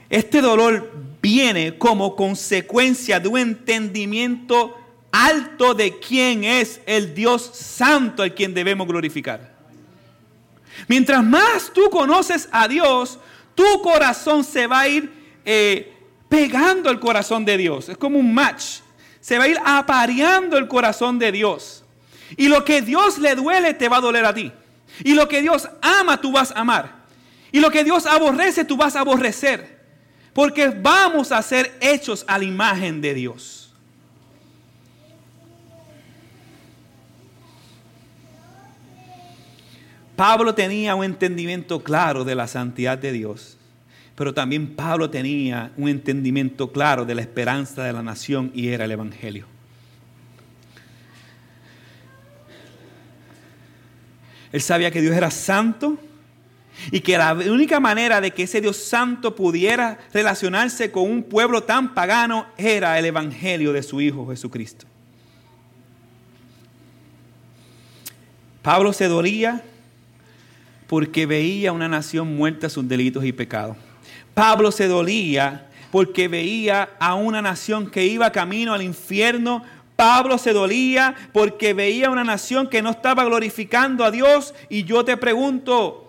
Este 0.09 0.41
dolor 0.41 0.91
viene 1.21 1.77
como 1.77 2.17
consecuencia 2.17 3.21
de 3.21 3.29
un 3.29 3.39
entendimiento 3.39 4.77
alto 5.15 5.73
de 5.73 5.97
quién 5.97 6.43
es 6.43 6.82
el 6.86 7.13
Dios 7.13 7.51
santo 7.54 8.21
al 8.21 8.34
quien 8.34 8.54
debemos 8.54 8.86
glorificar. 8.86 9.56
Mientras 10.89 11.23
más 11.23 11.71
tú 11.73 11.89
conoces 11.89 12.49
a 12.51 12.67
Dios, 12.67 13.17
tu 13.56 13.82
corazón 13.82 14.43
se 14.43 14.67
va 14.67 14.82
a 14.82 14.88
ir 14.89 15.10
eh, 15.45 15.93
pegando 16.28 16.89
al 16.89 16.99
corazón 16.99 17.45
de 17.45 17.56
Dios. 17.56 17.88
Es 17.88 17.97
como 17.97 18.19
un 18.19 18.34
match. 18.34 18.80
Se 19.21 19.38
va 19.38 19.45
a 19.45 19.47
ir 19.47 19.58
apareando 19.63 20.58
el 20.58 20.67
corazón 20.67 21.17
de 21.17 21.32
Dios. 21.32 21.86
Y 22.36 22.49
lo 22.49 22.65
que 22.65 22.82
Dios 22.82 23.17
le 23.17 23.36
duele 23.36 23.73
te 23.73 23.88
va 23.88 23.97
a 23.97 24.01
doler 24.01 24.25
a 24.25 24.34
ti. 24.34 24.51
Y 25.04 25.13
lo 25.13 25.30
que 25.30 25.41
Dios 25.41 25.69
ama 25.82 26.19
tú 26.19 26.34
vas 26.34 26.51
a 26.51 26.60
amar. 26.60 27.06
Y 27.54 27.62
lo 27.62 27.71
que 27.71 27.86
Dios 27.86 28.06
aborrece 28.06 28.65
tú 28.65 28.75
vas 28.75 28.97
a 28.97 28.99
aborrecer. 28.99 29.80
Porque 30.34 30.67
vamos 30.67 31.32
a 31.32 31.41
ser 31.41 31.78
hechos 31.80 32.25
a 32.28 32.38
la 32.38 32.43
imagen 32.43 32.99
de 32.99 33.13
Dios. 33.13 33.64
Pablo 40.15 40.56
tenía 40.56 40.95
un 40.95 41.04
entendimiento 41.04 41.84
claro 41.84 42.23
de 42.23 42.36
la 42.36 42.47
santidad 42.47 42.97
de 42.97 43.12
Dios, 43.12 43.58
pero 44.15 44.34
también 44.34 44.75
Pablo 44.75 45.10
tenía 45.10 45.71
un 45.78 45.89
entendimiento 45.89 46.71
claro 46.71 47.06
de 47.06 47.15
la 47.15 47.21
esperanza 47.21 47.84
de 47.84 47.93
la 47.93 48.01
nación 48.01 48.51
y 48.54 48.69
era 48.69 48.86
el 48.86 48.91
Evangelio. 48.91 49.45
Él 54.54 54.62
sabía 54.62 54.89
que 54.89 55.01
Dios 55.01 55.13
era 55.17 55.32
santo 55.32 55.97
y 56.89 57.01
que 57.01 57.17
la 57.17 57.34
única 57.34 57.82
manera 57.82 58.21
de 58.21 58.32
que 58.32 58.43
ese 58.43 58.62
Dios 58.62 58.78
santo 58.78 59.36
pudiera 59.36 59.99
relacionarse 60.13 60.91
con 60.91 61.12
un 61.12 61.23
pueblo 61.23 61.63
tan 61.63 61.93
pagano 61.93 62.45
era 62.58 62.97
el 62.97 63.06
Evangelio 63.06 63.73
de 63.73 63.84
su 63.84 63.99
Hijo 63.99 64.28
Jesucristo. 64.30 64.86
Pablo 68.62 68.93
se 68.93 69.10
dolía 69.10 69.62
porque 70.88 71.26
veía 71.26 71.71
una 71.71 71.88
nación 71.88 72.36
muerta 72.36 72.67
a 72.67 72.69
sus 72.69 72.88
delitos 72.88 73.26
y 73.26 73.32
pecados. 73.32 73.78
Pablo 74.34 74.71
se 74.71 74.88
dolía 74.88 75.69
porque 75.91 76.28
veía 76.28 76.89
a 77.00 77.15
una 77.15 77.41
nación 77.41 77.89
que 77.89 78.06
iba 78.06 78.32
camino 78.32 78.74
al 78.74 78.82
infierno. 78.82 79.63
Pablo 79.95 80.38
se 80.38 80.54
dolía 80.54 81.15
porque 81.34 81.74
veía 81.74 82.10
una 82.10 82.24
nación 82.24 82.69
que 82.69 82.82
no 82.82 82.89
estaba 82.89 83.24
glorificando 83.24 84.04
a 84.04 84.12
Dios. 84.12 84.54
Y 84.69 84.84
yo 84.84 85.06
te 85.06 85.15
pregunto, 85.17 86.06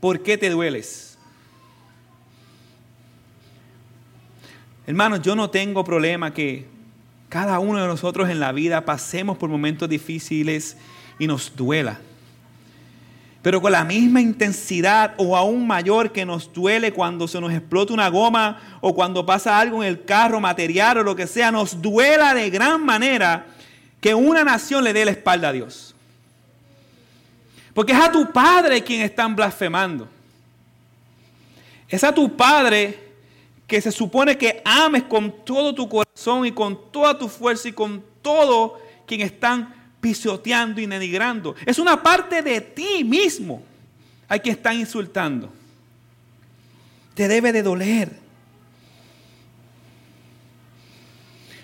¿Por 0.00 0.22
qué 0.22 0.38
te 0.38 0.48
dueles? 0.48 1.18
Hermanos, 4.86 5.20
yo 5.22 5.36
no 5.36 5.50
tengo 5.50 5.84
problema 5.84 6.32
que 6.32 6.66
cada 7.28 7.58
uno 7.60 7.80
de 7.80 7.86
nosotros 7.86 8.28
en 8.30 8.40
la 8.40 8.50
vida 8.50 8.84
pasemos 8.84 9.36
por 9.36 9.50
momentos 9.50 9.88
difíciles 9.88 10.78
y 11.18 11.26
nos 11.26 11.54
duela. 11.54 12.00
Pero 13.42 13.62
con 13.62 13.72
la 13.72 13.84
misma 13.84 14.20
intensidad 14.20 15.14
o 15.16 15.36
aún 15.36 15.66
mayor 15.66 16.12
que 16.12 16.26
nos 16.26 16.52
duele 16.52 16.92
cuando 16.92 17.26
se 17.26 17.40
nos 17.40 17.52
explota 17.52 17.94
una 17.94 18.08
goma 18.08 18.78
o 18.82 18.94
cuando 18.94 19.24
pasa 19.24 19.58
algo 19.58 19.82
en 19.82 19.88
el 19.88 20.04
carro, 20.04 20.40
material 20.40 20.98
o 20.98 21.02
lo 21.02 21.16
que 21.16 21.26
sea, 21.26 21.50
nos 21.50 21.80
duela 21.80 22.34
de 22.34 22.50
gran 22.50 22.84
manera 22.84 23.46
que 24.00 24.14
una 24.14 24.44
nación 24.44 24.84
le 24.84 24.92
dé 24.92 25.06
la 25.06 25.12
espalda 25.12 25.48
a 25.48 25.52
Dios. 25.52 25.94
Porque 27.72 27.92
es 27.92 27.98
a 27.98 28.12
tu 28.12 28.30
padre 28.30 28.82
quien 28.82 29.00
están 29.00 29.34
blasfemando. 29.34 30.06
Es 31.88 32.04
a 32.04 32.14
tu 32.14 32.36
padre 32.36 33.10
que 33.66 33.80
se 33.80 33.90
supone 33.90 34.36
que 34.36 34.60
ames 34.64 35.04
con 35.04 35.32
todo 35.44 35.74
tu 35.74 35.88
corazón 35.88 36.44
y 36.44 36.52
con 36.52 36.90
toda 36.90 37.16
tu 37.16 37.28
fuerza 37.28 37.68
y 37.68 37.72
con 37.72 38.04
todo 38.20 38.78
quien 39.06 39.22
están 39.22 39.79
pisoteando 40.00 40.80
y 40.80 40.86
denigrando. 40.86 41.54
Es 41.66 41.78
una 41.78 42.02
parte 42.02 42.42
de 42.42 42.60
ti 42.60 43.04
mismo 43.04 43.62
a 44.28 44.38
quien 44.38 44.56
están 44.56 44.78
insultando. 44.78 45.52
Te 47.14 47.28
debe 47.28 47.52
de 47.52 47.62
doler. 47.62 48.18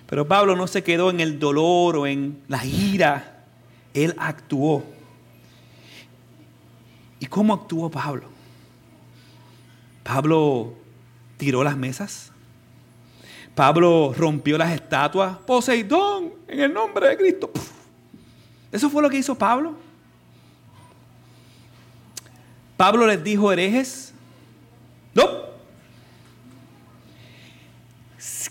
Pero 0.07 0.27
Pablo 0.29 0.55
no 0.55 0.67
se 0.67 0.85
quedó 0.85 1.11
en 1.11 1.21
el 1.21 1.39
dolor 1.39 1.97
o 1.97 2.07
en 2.07 2.43
la 2.49 2.65
ira. 2.65 3.45
Él 3.95 4.15
actuó. 4.19 4.85
¿Y 7.19 7.27
cómo 7.27 7.55
actuó 7.55 7.91
Pablo? 7.91 8.29
Pablo 10.03 10.75
tiró 11.37 11.65
las 11.65 11.77
mesas. 11.77 12.31
Pablo 13.55 14.15
rompió 14.17 14.59
las 14.59 14.73
estatuas. 14.73 15.39
Poseidón, 15.39 16.35
en 16.47 16.61
el 16.61 16.73
nombre 16.73 17.09
de 17.09 17.17
Cristo. 17.17 17.51
Eso 18.73 18.91
fue 18.91 19.03
lo 19.03 19.11
que 19.11 19.19
hizo 19.19 19.35
Pablo. 19.37 19.77
Pablo 22.77 23.07
les 23.07 23.23
dijo 23.23 23.53
herejes. 23.53 24.13
No. 25.15 25.47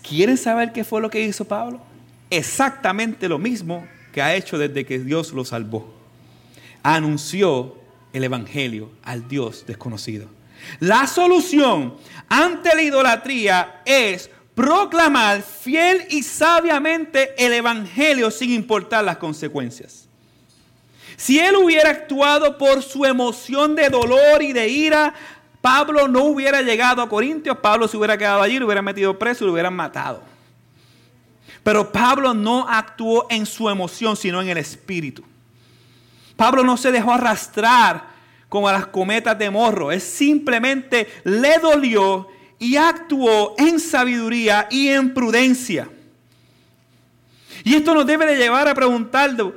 ¿Quieren 0.02 0.36
saber 0.36 0.72
qué 0.72 0.84
fue 0.84 1.00
lo 1.00 1.10
que 1.10 1.20
hizo 1.20 1.44
Pablo? 1.44 1.80
Exactamente 2.30 3.28
lo 3.28 3.38
mismo 3.38 3.86
que 4.12 4.22
ha 4.22 4.34
hecho 4.34 4.58
desde 4.58 4.84
que 4.84 4.98
Dios 4.98 5.32
lo 5.32 5.44
salvó. 5.44 5.94
Anunció 6.82 7.76
el 8.12 8.24
Evangelio 8.24 8.90
al 9.02 9.28
Dios 9.28 9.64
desconocido. 9.66 10.28
La 10.80 11.06
solución 11.06 11.96
ante 12.28 12.74
la 12.74 12.82
idolatría 12.82 13.82
es 13.84 14.30
proclamar 14.54 15.42
fiel 15.42 16.06
y 16.10 16.22
sabiamente 16.22 17.34
el 17.44 17.52
Evangelio 17.52 18.30
sin 18.30 18.50
importar 18.52 19.04
las 19.04 19.18
consecuencias. 19.18 20.05
Si 21.16 21.38
él 21.38 21.56
hubiera 21.56 21.90
actuado 21.90 22.58
por 22.58 22.82
su 22.82 23.04
emoción 23.04 23.74
de 23.74 23.88
dolor 23.88 24.42
y 24.42 24.52
de 24.52 24.68
ira, 24.68 25.14
Pablo 25.60 26.08
no 26.08 26.24
hubiera 26.24 26.62
llegado 26.62 27.02
a 27.02 27.08
Corintios, 27.08 27.58
Pablo 27.58 27.88
se 27.88 27.96
hubiera 27.96 28.18
quedado 28.18 28.42
allí, 28.42 28.58
lo 28.58 28.66
hubiera 28.66 28.82
metido 28.82 29.18
preso 29.18 29.44
y 29.44 29.46
lo 29.46 29.52
hubieran 29.52 29.74
matado. 29.74 30.22
Pero 31.62 31.90
Pablo 31.90 32.34
no 32.34 32.68
actuó 32.68 33.26
en 33.30 33.46
su 33.46 33.68
emoción, 33.68 34.16
sino 34.16 34.40
en 34.40 34.48
el 34.48 34.58
espíritu. 34.58 35.24
Pablo 36.36 36.62
no 36.62 36.76
se 36.76 36.92
dejó 36.92 37.12
arrastrar 37.12 38.04
como 38.48 38.68
a 38.68 38.72
las 38.72 38.86
cometas 38.86 39.36
de 39.38 39.50
morro. 39.50 39.90
Es 39.90 40.04
simplemente 40.04 41.08
le 41.24 41.58
dolió 41.58 42.28
y 42.58 42.76
actuó 42.76 43.54
en 43.58 43.80
sabiduría 43.80 44.68
y 44.70 44.88
en 44.88 45.12
prudencia. 45.12 45.88
Y 47.64 47.74
esto 47.74 47.94
nos 47.94 48.06
debe 48.06 48.26
de 48.26 48.36
llevar 48.36 48.68
a 48.68 48.74
preguntarnos, 48.74 49.54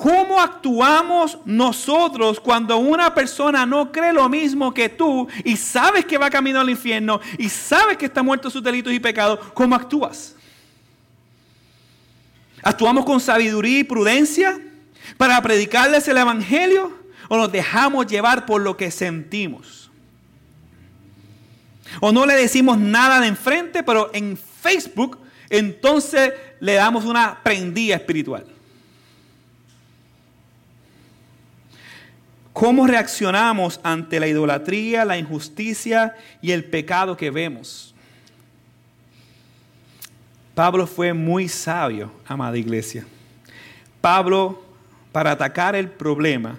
¿cómo 0.00 0.40
actuamos 0.40 1.38
nosotros 1.44 2.40
cuando 2.40 2.78
una 2.78 3.14
persona 3.14 3.66
no 3.66 3.92
cree 3.92 4.12
lo 4.12 4.28
mismo 4.28 4.72
que 4.72 4.88
tú 4.88 5.28
y 5.44 5.56
sabes 5.56 6.04
que 6.04 6.18
va 6.18 6.30
camino 6.30 6.60
al 6.60 6.70
infierno 6.70 7.20
y 7.38 7.48
sabes 7.48 7.96
que 7.96 8.06
está 8.06 8.22
muerto 8.22 8.48
sus 8.48 8.62
delitos 8.62 8.92
y 8.92 9.00
pecados? 9.00 9.38
¿Cómo 9.52 9.74
actúas? 9.74 10.34
¿Actuamos 12.62 13.04
con 13.04 13.20
sabiduría 13.20 13.80
y 13.80 13.84
prudencia 13.84 14.60
para 15.16 15.40
predicarles 15.42 16.06
el 16.08 16.18
Evangelio? 16.18 17.00
o 17.32 17.36
nos 17.36 17.52
dejamos 17.52 18.08
llevar 18.08 18.44
por 18.44 18.60
lo 18.60 18.76
que 18.76 18.90
sentimos. 18.90 19.88
O 22.00 22.10
no 22.10 22.26
le 22.26 22.34
decimos 22.34 22.76
nada 22.76 23.20
de 23.20 23.28
enfrente, 23.28 23.84
pero 23.84 24.10
en 24.12 24.36
Facebook 24.36 25.16
entonces 25.48 26.32
le 26.58 26.74
damos 26.74 27.04
una 27.04 27.40
prendida 27.40 27.94
espiritual. 27.94 28.44
¿Cómo 32.60 32.86
reaccionamos 32.86 33.80
ante 33.82 34.20
la 34.20 34.26
idolatría, 34.26 35.06
la 35.06 35.16
injusticia 35.16 36.14
y 36.42 36.50
el 36.50 36.66
pecado 36.66 37.16
que 37.16 37.30
vemos? 37.30 37.94
Pablo 40.54 40.86
fue 40.86 41.14
muy 41.14 41.48
sabio, 41.48 42.12
amada 42.26 42.58
iglesia. 42.58 43.06
Pablo, 44.02 44.62
para 45.10 45.30
atacar 45.30 45.74
el 45.74 45.88
problema, 45.88 46.58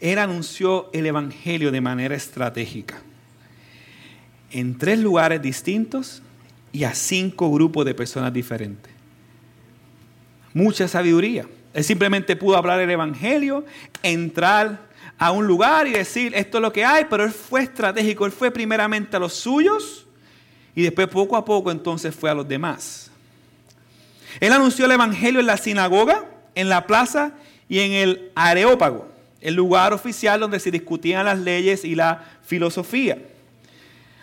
él 0.00 0.18
anunció 0.18 0.90
el 0.92 1.06
Evangelio 1.06 1.70
de 1.70 1.80
manera 1.80 2.16
estratégica. 2.16 3.00
En 4.50 4.76
tres 4.76 4.98
lugares 4.98 5.40
distintos 5.40 6.24
y 6.72 6.82
a 6.82 6.92
cinco 6.92 7.52
grupos 7.52 7.84
de 7.84 7.94
personas 7.94 8.32
diferentes. 8.32 8.92
Mucha 10.52 10.88
sabiduría. 10.88 11.46
Él 11.72 11.84
simplemente 11.84 12.34
pudo 12.34 12.56
hablar 12.56 12.80
el 12.80 12.90
Evangelio, 12.90 13.64
entrar 14.02 14.92
a 15.18 15.32
un 15.32 15.46
lugar 15.46 15.86
y 15.86 15.92
decir, 15.92 16.32
esto 16.34 16.58
es 16.58 16.62
lo 16.62 16.72
que 16.72 16.84
hay, 16.84 17.06
pero 17.08 17.24
él 17.24 17.32
fue 17.32 17.62
estratégico. 17.62 18.26
Él 18.26 18.32
fue 18.32 18.50
primeramente 18.50 19.16
a 19.16 19.20
los 19.20 19.34
suyos 19.34 20.06
y 20.74 20.82
después 20.82 21.08
poco 21.08 21.36
a 21.36 21.44
poco 21.44 21.70
entonces 21.70 22.14
fue 22.14 22.30
a 22.30 22.34
los 22.34 22.46
demás. 22.46 23.10
Él 24.40 24.52
anunció 24.52 24.86
el 24.86 24.92
Evangelio 24.92 25.40
en 25.40 25.46
la 25.46 25.56
sinagoga, 25.56 26.24
en 26.54 26.68
la 26.68 26.86
plaza 26.86 27.32
y 27.68 27.80
en 27.80 27.92
el 27.92 28.30
areópago 28.34 29.14
el 29.44 29.54
lugar 29.54 29.92
oficial 29.92 30.40
donde 30.40 30.58
se 30.58 30.70
discutían 30.70 31.26
las 31.26 31.38
leyes 31.38 31.84
y 31.84 31.94
la 31.94 32.24
filosofía. 32.46 33.18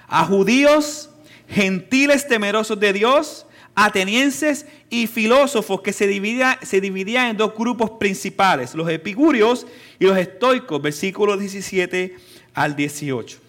A 0.08 0.26
judíos, 0.26 1.12
gentiles 1.48 2.28
temerosos 2.28 2.80
de 2.80 2.92
Dios, 2.92 3.46
atenienses 3.76 4.66
y 4.90 5.08
filósofos 5.08 5.82
que 5.82 5.94
se 5.94 6.08
dividían, 6.08 6.58
se 6.62 6.82
dividían 6.82 7.28
en 7.28 7.38
dos 7.38 7.54
grupos 7.56 7.92
principales, 7.92 8.76
los 8.76 8.90
epicúreos 8.90 9.66
y 10.00 10.06
los 10.06 10.18
estoicos, 10.18 10.82
versículos 10.82 11.40
17 11.40 12.16
al 12.54 12.76
18. 12.76 13.40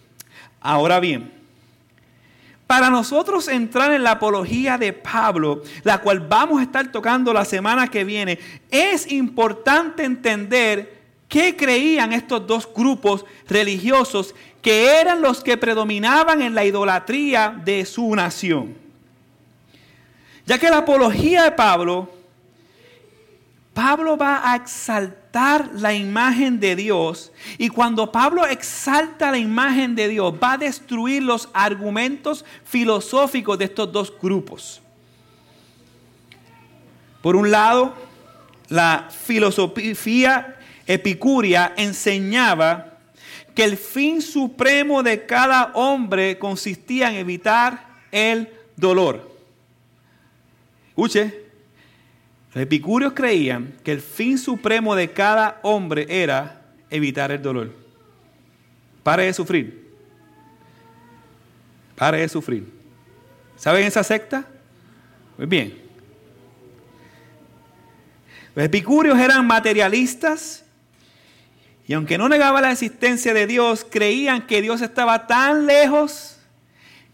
Ahora 0.61 0.99
bien, 0.99 1.31
para 2.67 2.89
nosotros 2.89 3.47
entrar 3.47 3.91
en 3.91 4.03
la 4.03 4.11
apología 4.11 4.77
de 4.77 4.93
Pablo, 4.93 5.61
la 5.83 5.99
cual 5.99 6.19
vamos 6.21 6.59
a 6.59 6.63
estar 6.63 6.91
tocando 6.91 7.33
la 7.33 7.45
semana 7.45 7.87
que 7.89 8.03
viene, 8.03 8.39
es 8.71 9.11
importante 9.11 10.03
entender 10.03 11.03
¿Qué 11.33 11.55
creían 11.55 12.13
estos 12.13 12.45
dos 12.45 12.69
grupos 12.71 13.25
religiosos 13.47 14.35
que 14.61 15.01
eran 15.01 15.19
los 15.19 15.43
que 15.43 15.57
predominaban 15.57 16.43
en 16.43 16.53
la 16.53 16.63
idolatría 16.63 17.59
de 17.65 17.85
su 17.85 18.15
nación? 18.15 18.82
Ya 20.45 20.57
que 20.57 20.69
la 20.69 20.79
apología 20.79 21.43
de 21.43 21.51
Pablo, 21.51 22.09
Pablo 23.73 24.17
va 24.17 24.51
a 24.51 24.55
exaltar 24.55 25.71
la 25.73 25.93
imagen 25.93 26.59
de 26.59 26.75
Dios 26.75 27.31
y 27.57 27.69
cuando 27.69 28.11
Pablo 28.11 28.45
exalta 28.45 29.31
la 29.31 29.37
imagen 29.37 29.95
de 29.95 30.07
Dios 30.07 30.33
va 30.41 30.53
a 30.53 30.57
destruir 30.57 31.23
los 31.23 31.49
argumentos 31.53 32.45
filosóficos 32.65 33.57
de 33.57 33.65
estos 33.65 33.91
dos 33.91 34.13
grupos. 34.21 34.81
Por 37.21 37.35
un 37.35 37.49
lado, 37.49 37.95
la 38.69 39.07
filosofía 39.09 40.57
Epicuria 40.85 41.73
enseñaba 41.77 42.97
que 43.55 43.63
el 43.63 43.77
fin 43.77 44.21
supremo 44.21 45.01
de 45.01 45.25
cada 45.25 45.71
hombre 45.73 46.37
consistía 46.37 47.09
en 47.09 47.15
evitar 47.15 47.87
el 48.11 48.51
dolor. 48.75 49.32
Escuche, 50.93 51.45
los 52.53 52.61
epicúreos 52.61 53.13
creían 53.13 53.73
que 53.83 53.91
el 53.91 53.99
fin 53.99 54.37
supremo 54.37 54.93
de 54.93 55.11
cada 55.11 55.59
hombre 55.63 56.05
era 56.07 56.61
evitar 56.91 57.31
el 57.31 57.41
dolor. 57.41 57.73
Pare 59.01 59.25
de 59.25 59.33
sufrir. 59.33 59.91
Pare 61.95 62.19
de 62.19 62.29
sufrir. 62.29 62.71
¿Saben 63.55 63.85
esa 63.85 64.03
secta? 64.03 64.45
Muy 65.35 65.47
bien. 65.47 65.81
Los 68.53 68.63
epicúreos 68.63 69.17
eran 69.17 69.47
materialistas 69.47 70.63
y 71.87 71.93
aunque 71.93 72.19
no 72.19 72.29
negaba 72.29 72.61
la 72.61 72.71
existencia 72.71 73.33
de 73.33 73.47
Dios, 73.47 73.83
creían 73.89 74.45
que 74.45 74.61
Dios 74.61 74.81
estaba 74.81 75.25
tan 75.25 75.65
lejos 75.65 76.32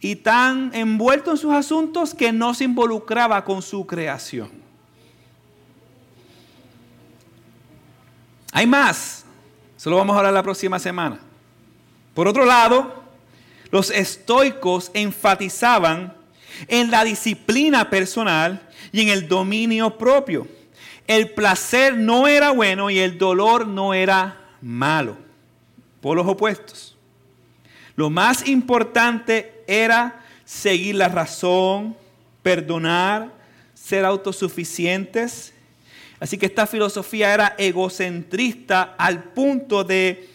y 0.02 0.16
tan 0.16 0.72
envuelto 0.74 1.32
en 1.32 1.38
sus 1.38 1.54
asuntos 1.54 2.14
que 2.14 2.32
no 2.32 2.54
se 2.54 2.64
involucraba 2.64 3.44
con 3.44 3.62
su 3.62 3.86
creación. 3.86 4.50
Hay 8.52 8.66
más. 8.66 9.26
Eso 9.78 9.90
lo 9.90 9.98
vamos 9.98 10.16
a 10.16 10.20
hablar 10.20 10.34
la 10.34 10.44
próxima 10.44 10.80
semana. 10.80 11.20
Por 12.14 12.28
otro 12.28 12.46
lado, 12.46 13.04
los 13.72 13.92
estoicos 13.92 14.92
enfatizaban 14.94 16.14
en 16.68 16.92
la 16.92 17.04
disciplina 17.04 17.90
personal 17.90 18.62
y 18.92 19.02
en 19.02 19.10
el 19.10 19.28
dominio 19.28 19.98
propio. 19.98 20.48
El 21.08 21.30
placer 21.32 21.98
no 21.98 22.28
era 22.28 22.52
bueno 22.52 22.90
y 22.90 23.00
el 23.00 23.18
dolor 23.18 23.68
no 23.68 23.94
era 23.94 24.38
malo. 24.62 25.18
Por 26.02 26.18
los 26.18 26.28
opuestos. 26.28 26.98
Lo 27.96 28.10
más 28.10 28.48
importante 28.48 29.59
era 29.70 30.22
seguir 30.46 30.96
la 30.96 31.08
razón, 31.08 31.96
perdonar, 32.42 33.32
ser 33.76 34.04
autosuficientes. 34.04 35.54
Así 36.20 36.38
que 36.38 36.48
esta 36.48 36.68
filosofía 36.68 37.34
era 37.34 37.56
egocentrista 37.58 38.96
al 38.98 39.24
punto 39.24 39.84
de 39.84 40.28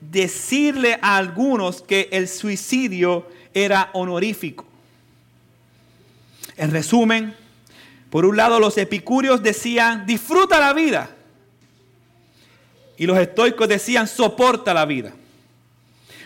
decirle 0.00 0.98
a 1.02 1.16
algunos 1.16 1.82
que 1.82 2.08
el 2.10 2.26
suicidio 2.26 3.28
era 3.52 3.90
honorífico. 3.92 4.64
En 6.56 6.70
resumen, 6.70 7.34
por 8.10 8.24
un 8.24 8.36
lado 8.36 8.58
los 8.58 8.76
epicúreos 8.78 9.42
decían, 9.42 10.06
disfruta 10.06 10.58
la 10.58 10.72
vida. 10.72 11.10
Y 12.96 13.06
los 13.06 13.18
estoicos 13.18 13.68
decían, 13.68 14.08
soporta 14.08 14.74
la 14.74 14.84
vida. 14.84 15.12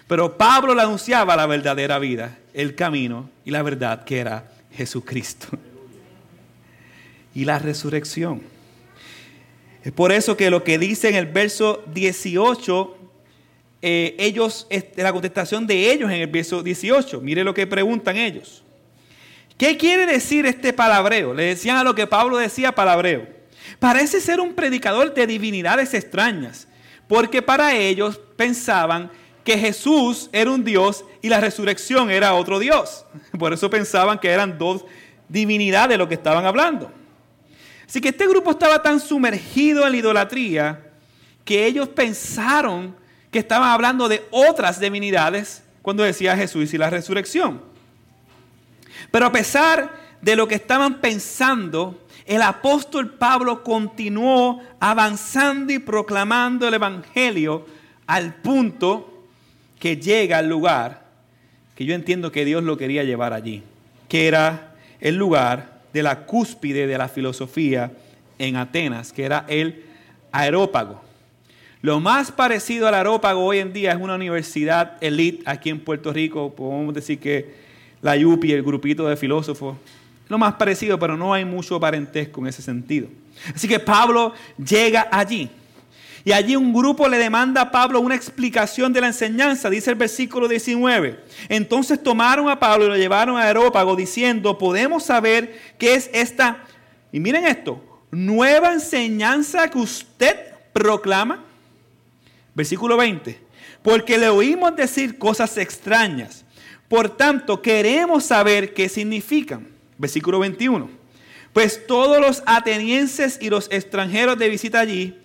Pero 0.09 0.36
Pablo 0.36 0.74
le 0.74 0.82
anunciaba 0.82 1.36
la 1.36 1.46
verdadera 1.46 1.98
vida, 1.98 2.36
el 2.55 2.74
camino 2.74 3.28
y 3.44 3.50
la 3.50 3.62
verdad 3.62 4.05
que 4.05 4.18
era 4.18 4.50
Jesucristo. 4.72 5.48
Y 7.34 7.44
la 7.44 7.59
resurrección. 7.59 8.42
Es 9.82 9.92
por 9.92 10.12
eso 10.12 10.36
que 10.36 10.50
lo 10.50 10.62
que 10.64 10.78
dice 10.78 11.09
en 11.09 11.16
el 11.16 11.26
verso 11.26 11.84
18 11.92 12.96
eh, 13.86 14.16
ellos, 14.18 14.66
la 14.96 15.12
contestación 15.12 15.66
de 15.66 15.92
ellos 15.92 16.11
en 16.11 16.22
el 16.22 16.26
verso 16.28 16.62
18. 16.62 17.20
Mire 17.20 17.44
lo 17.44 17.52
que 17.52 17.66
preguntan 17.66 18.16
ellos. 18.16 18.62
¿Qué 19.59 19.76
quiere 19.76 20.07
decir 20.07 20.46
este 20.46 20.72
palabreo? 20.72 21.34
Le 21.34 21.42
decían 21.42 21.76
a 21.76 21.84
lo 21.84 21.94
que 21.94 22.07
Pablo 22.07 22.38
decía 22.38 22.72
palabreo. 22.72 23.28
Parece 23.78 24.22
ser 24.22 24.40
un 24.40 24.55
predicador 24.55 25.12
de 25.12 25.26
divinidades 25.26 25.92
extrañas, 25.92 26.66
porque 27.07 27.42
para 27.42 27.76
ellos 27.76 28.18
pensaban 28.36 29.11
que 29.45 29.59
Jesús 29.59 30.30
era 30.32 30.51
un 30.51 30.64
Dios 30.64 31.05
y 31.20 31.28
la 31.28 31.38
resurrección 31.38 32.11
era 32.11 32.34
otro 32.34 32.59
Dios. 32.59 33.05
Por 33.38 33.53
eso 33.53 33.68
pensaban 33.68 34.18
que 34.18 34.30
eran 34.30 34.59
dos 34.59 34.84
divinidades 35.28 35.90
de 35.90 35.99
lo 35.99 36.09
que 36.09 36.14
estaban 36.14 36.47
hablando. 36.47 36.90
Así 37.86 38.01
que 38.01 38.09
este 38.09 38.26
grupo 38.26 38.51
estaba 38.51 38.82
tan 38.82 38.99
sumergido 38.99 39.84
en 39.84 39.92
la 39.92 39.99
idolatría 39.99 40.90
que 41.45 41.66
ellos 41.66 41.88
pensaron 41.88 42.97
que 43.30 43.38
estaban 43.38 43.70
hablando 43.70 44.09
de 44.09 44.26
otras 44.30 44.80
divinidades 44.80 45.62
cuando 45.82 46.03
decía 46.03 46.36
Jesús 46.36 46.72
y 46.72 46.78
la 46.78 46.88
resurrección. 46.88 47.61
Pero 49.11 49.26
a 49.26 49.32
pesar 49.32 49.92
de 50.22 50.36
lo 50.36 50.49
que 50.49 50.55
estaban 50.55 51.01
pensando, 51.01 52.01
el 52.24 52.40
apóstol 52.40 53.11
Pablo 53.11 53.62
continuó 53.62 54.62
avanzando 54.80 55.72
y 55.72 55.78
proclamando 55.78 56.66
el 56.66 56.74
Evangelio 56.74 57.66
al 58.07 58.34
punto 58.36 59.13
que 59.85 59.99
llega 59.99 60.39
al 60.39 60.49
lugar 60.49 61.03
que 61.76 61.85
yo 61.85 61.95
entiendo 61.95 62.32
que 62.32 62.47
Dios 62.47 62.62
lo 62.62 62.78
quería 62.78 63.05
llevar 63.05 63.35
allí, 63.35 63.62
que 64.09 64.26
era 64.26 64.72
el 64.99 65.16
lugar 65.16 65.82
de 65.93 66.03
la 66.03 66.24
cúspide 66.24 66.87
de 66.87 66.97
la 66.97 67.07
filosofía 67.07 67.93
en 68.39 68.57
Atenas, 68.57 69.12
que 69.12 69.26
era 69.26 69.45
el 69.47 69.85
aerópago. 70.32 71.03
Lo 71.82 72.01
más 72.01 72.32
parecido 72.32 72.89
al 72.89 72.95
arópago 72.95 73.45
hoy 73.45 73.59
en 73.59 73.74
día 73.74 73.93
es 73.93 74.01
una 74.01 74.14
universidad 74.14 74.97
elite 75.03 75.43
aquí 75.45 75.68
en 75.68 75.80
Puerto 75.80 76.14
Rico. 76.14 76.55
Podemos 76.55 76.95
decir 76.95 77.18
que 77.18 77.55
la 78.01 78.16
YUPI, 78.16 78.53
el 78.53 78.62
grupito 78.62 79.07
de 79.07 79.18
filósofos, 79.18 79.76
lo 80.30 80.39
más 80.39 80.55
parecido, 80.55 80.99
pero 80.99 81.14
no 81.14 81.35
hay 81.35 81.45
mucho 81.45 81.78
parentesco 81.78 82.41
en 82.41 82.47
ese 82.47 82.62
sentido. 82.62 83.09
Así 83.55 83.68
que 83.68 83.78
Pablo 83.78 84.32
llega 84.57 85.09
allí. 85.12 85.51
Y 86.25 86.33
allí 86.33 86.57
un 86.57 86.72
grupo 86.72 87.07
le 87.07 87.18
demanda 87.18 87.61
a 87.61 87.70
Pablo 87.70 88.01
una 88.01 88.14
explicación 88.14 88.93
de 88.95 89.03
la 89.03 89.09
enseñanza, 89.09 89.68
dice 89.68 89.91
el 89.91 89.97
versículo 89.97 90.49
19. 90.49 91.20
Entonces 91.51 92.03
tomaron 92.03 92.49
a 92.49 92.59
Pablo 92.59 92.87
y 92.87 92.89
lo 92.89 92.97
llevaron 92.97 93.37
a 93.37 93.43
Aerópago 93.43 93.95
diciendo, 93.95 94.57
podemos 94.57 95.05
saber 95.05 95.61
qué 95.79 95.95
es 95.95 96.09
esta, 96.14 96.64
y 97.12 97.20
miren 97.20 97.45
esto, 97.45 97.83
nueva 98.11 98.72
enseñanza 98.72 99.68
que 99.68 99.79
usted 99.79 100.37
proclama. 100.72 101.45
Versículo 102.55 102.97
20. 102.97 103.39
Porque 103.83 104.16
le 104.16 104.31
oímos 104.31 104.75
decir 104.77 105.18
cosas 105.18 105.59
extrañas. 105.59 106.45
Por 106.89 107.11
tanto, 107.11 107.61
queremos 107.61 108.25
saber 108.25 108.72
qué 108.72 108.89
significan. 108.89 109.68
Versículo 109.99 110.39
21. 110.39 110.89
Pues 111.53 111.87
todos 111.87 112.18
los 112.20 112.43
atenienses 112.47 113.39
y 113.43 113.51
los 113.51 113.68
extranjeros 113.70 114.39
de 114.39 114.49
visita 114.49 114.81
allí 114.81 115.18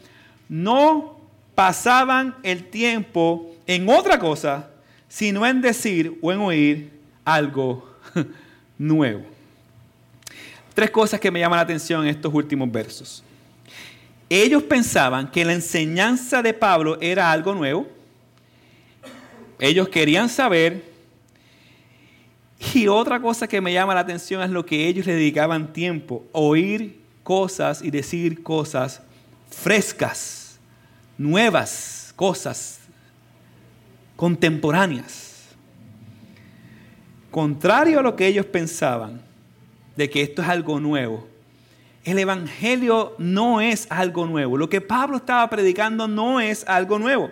no 0.50 1.18
pasaban 1.56 2.36
el 2.44 2.66
tiempo 2.66 3.56
en 3.68 3.88
otra 3.88 4.20
cosa, 4.20 4.70
sino 5.08 5.46
en 5.46 5.62
decir 5.62 6.18
o 6.22 6.32
en 6.32 6.40
oír 6.40 6.92
algo 7.24 7.88
nuevo. 8.78 9.24
Tres 10.74 10.92
cosas 10.92 11.20
que 11.20 11.32
me 11.32 11.40
llaman 11.40 11.58
la 11.58 11.64
atención 11.64 12.04
en 12.04 12.10
estos 12.10 12.34
últimos 12.34 12.72
versos. 12.72 13.24
Ellos 14.30 14.64
pensaban 14.64 15.30
que 15.30 15.44
la 15.44 15.54
enseñanza 15.54 16.42
de 16.42 16.54
Pablo 16.54 16.98
era 17.02 17.32
algo 17.32 17.54
nuevo. 17.54 17.88
Ellos 19.60 19.90
querían 19.90 20.30
saber. 20.30 20.84
Y 22.74 22.88
otra 22.88 23.20
cosa 23.20 23.48
que 23.48 23.62
me 23.62 23.74
llama 23.74 23.94
la 23.94 24.02
atención 24.02 24.42
es 24.42 24.50
lo 24.50 24.66
que 24.66 24.88
ellos 24.88 25.06
le 25.06 25.14
dedicaban 25.14 25.74
tiempo, 25.74 26.26
oír 26.32 27.00
cosas 27.24 27.82
y 27.82 27.90
decir 27.90 28.44
cosas 28.44 29.02
frescas, 29.50 30.39
nuevas 31.20 32.14
cosas, 32.16 32.80
contemporáneas. 34.16 35.50
Contrario 37.30 38.00
a 38.00 38.02
lo 38.02 38.16
que 38.16 38.26
ellos 38.26 38.48
pensaban, 38.48 39.22
de 39.96 40.10
que 40.10 40.22
esto 40.24 40.42
es 40.42 40.48
algo 40.48 40.80
nuevo, 40.80 41.28
el 42.06 42.18
Evangelio 42.18 43.16
no 43.20 43.62
es 43.62 43.86
algo 43.92 44.26
nuevo. 44.26 44.58
Lo 44.58 44.70
que 44.70 44.82
Pablo 44.82 45.18
estaba 45.18 45.48
predicando 45.50 46.08
no 46.08 46.40
es 46.40 46.66
algo 46.68 46.98
nuevo. 46.98 47.30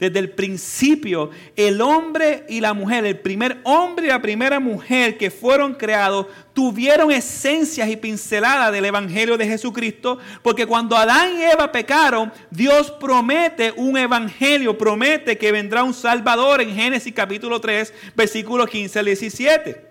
Desde 0.00 0.18
el 0.18 0.30
principio, 0.30 1.28
el 1.54 1.82
hombre 1.82 2.46
y 2.48 2.60
la 2.60 2.72
mujer, 2.72 3.04
el 3.04 3.18
primer 3.18 3.58
hombre 3.64 4.06
y 4.06 4.08
la 4.08 4.22
primera 4.22 4.58
mujer 4.58 5.18
que 5.18 5.30
fueron 5.30 5.74
creados, 5.74 6.26
tuvieron 6.54 7.12
esencias 7.12 7.86
y 7.86 7.96
pinceladas 7.96 8.72
del 8.72 8.86
Evangelio 8.86 9.36
de 9.36 9.46
Jesucristo, 9.46 10.18
porque 10.42 10.64
cuando 10.64 10.96
Adán 10.96 11.38
y 11.38 11.42
Eva 11.42 11.70
pecaron, 11.70 12.32
Dios 12.50 12.90
promete 12.92 13.74
un 13.76 13.98
Evangelio, 13.98 14.78
promete 14.78 15.36
que 15.36 15.52
vendrá 15.52 15.84
un 15.84 15.92
Salvador 15.92 16.62
en 16.62 16.74
Génesis 16.74 17.12
capítulo 17.12 17.60
3, 17.60 17.92
versículos 18.16 18.70
15 18.70 18.98
al 18.98 19.04
17. 19.04 19.90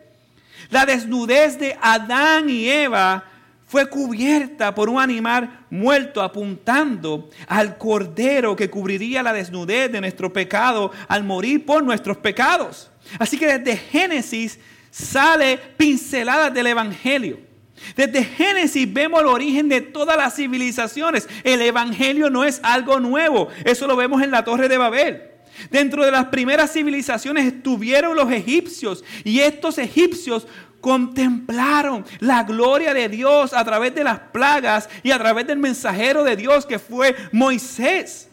La 0.71 0.87
desnudez 0.87 1.59
de 1.59 1.77
Adán 1.79 2.49
y 2.49 2.67
Eva 2.67 3.28
fue 3.69 3.87
cubierta 3.87 4.73
por 4.73 4.89
un 4.89 4.99
animal 4.99 5.63
muerto 5.69 6.23
apuntando 6.23 7.29
al 7.47 7.77
cordero 7.77 8.55
que 8.55 8.67
cubriría 8.67 9.21
la 9.21 9.31
desnudez 9.31 9.91
de 9.91 10.01
nuestro 10.01 10.33
pecado 10.33 10.91
al 11.07 11.23
morir 11.23 11.63
por 11.67 11.83
nuestros 11.83 12.17
pecados. 12.17 12.89
Así 13.19 13.37
que 13.37 13.59
desde 13.59 13.77
Génesis 13.77 14.59
sale 14.89 15.59
pinceladas 15.77 16.51
del 16.51 16.65
Evangelio. 16.65 17.41
Desde 17.95 18.23
Génesis 18.23 18.91
vemos 18.91 19.21
el 19.21 19.27
origen 19.27 19.69
de 19.69 19.81
todas 19.81 20.17
las 20.17 20.35
civilizaciones. 20.35 21.29
El 21.43 21.61
Evangelio 21.61 22.31
no 22.31 22.43
es 22.45 22.59
algo 22.63 22.99
nuevo. 22.99 23.49
Eso 23.65 23.85
lo 23.85 23.95
vemos 23.95 24.23
en 24.23 24.31
la 24.31 24.43
Torre 24.43 24.67
de 24.67 24.79
Babel. 24.79 25.21
Dentro 25.69 26.03
de 26.03 26.11
las 26.11 26.25
primeras 26.25 26.73
civilizaciones 26.73 27.45
estuvieron 27.45 28.15
los 28.15 28.31
egipcios 28.31 29.03
y 29.23 29.41
estos 29.41 29.77
egipcios 29.77 30.47
contemplaron 30.81 32.05
la 32.19 32.43
gloria 32.43 32.93
de 32.93 33.09
Dios 33.09 33.53
a 33.53 33.63
través 33.63 33.93
de 33.95 34.03
las 34.03 34.19
plagas 34.19 34.89
y 35.03 35.11
a 35.11 35.17
través 35.17 35.45
del 35.47 35.59
mensajero 35.59 36.23
de 36.23 36.35
Dios 36.35 36.65
que 36.65 36.79
fue 36.79 37.15
Moisés. 37.31 38.29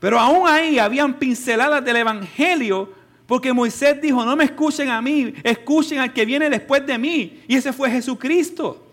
Pero 0.00 0.18
aún 0.18 0.48
ahí 0.48 0.78
habían 0.78 1.14
pinceladas 1.14 1.84
del 1.84 1.96
Evangelio 1.96 2.92
porque 3.26 3.52
Moisés 3.52 4.00
dijo, 4.00 4.24
no 4.24 4.36
me 4.36 4.44
escuchen 4.44 4.88
a 4.88 5.02
mí, 5.02 5.34
escuchen 5.42 5.98
al 5.98 6.14
que 6.14 6.24
viene 6.24 6.48
después 6.48 6.86
de 6.86 6.96
mí. 6.96 7.42
Y 7.46 7.56
ese 7.56 7.74
fue 7.74 7.90
Jesucristo. 7.90 8.86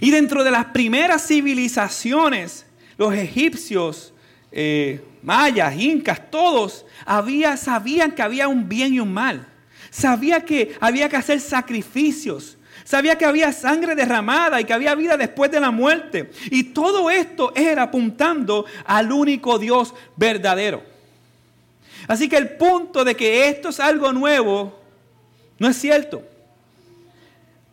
Y 0.00 0.10
dentro 0.10 0.44
de 0.44 0.50
las 0.50 0.66
primeras 0.66 1.26
civilizaciones, 1.26 2.66
los 2.98 3.14
egipcios, 3.14 4.12
eh, 4.52 5.02
mayas, 5.22 5.76
incas, 5.76 6.30
todos 6.30 6.84
había, 7.06 7.56
sabían 7.56 8.12
que 8.12 8.20
había 8.20 8.48
un 8.48 8.68
bien 8.68 8.92
y 8.92 9.00
un 9.00 9.14
mal. 9.14 9.46
Sabía 9.90 10.44
que 10.44 10.76
había 10.80 11.08
que 11.08 11.16
hacer 11.16 11.40
sacrificios. 11.40 12.56
Sabía 12.84 13.16
que 13.16 13.24
había 13.24 13.52
sangre 13.52 13.94
derramada 13.94 14.60
y 14.60 14.64
que 14.64 14.72
había 14.72 14.94
vida 14.94 15.16
después 15.16 15.50
de 15.50 15.60
la 15.60 15.70
muerte. 15.70 16.30
Y 16.50 16.64
todo 16.64 17.10
esto 17.10 17.52
era 17.56 17.84
apuntando 17.84 18.64
al 18.84 19.10
único 19.10 19.58
Dios 19.58 19.94
verdadero. 20.16 20.82
Así 22.06 22.28
que 22.28 22.36
el 22.36 22.56
punto 22.56 23.04
de 23.04 23.16
que 23.16 23.48
esto 23.48 23.70
es 23.70 23.80
algo 23.80 24.12
nuevo 24.12 24.78
no 25.58 25.68
es 25.68 25.76
cierto. 25.76 26.22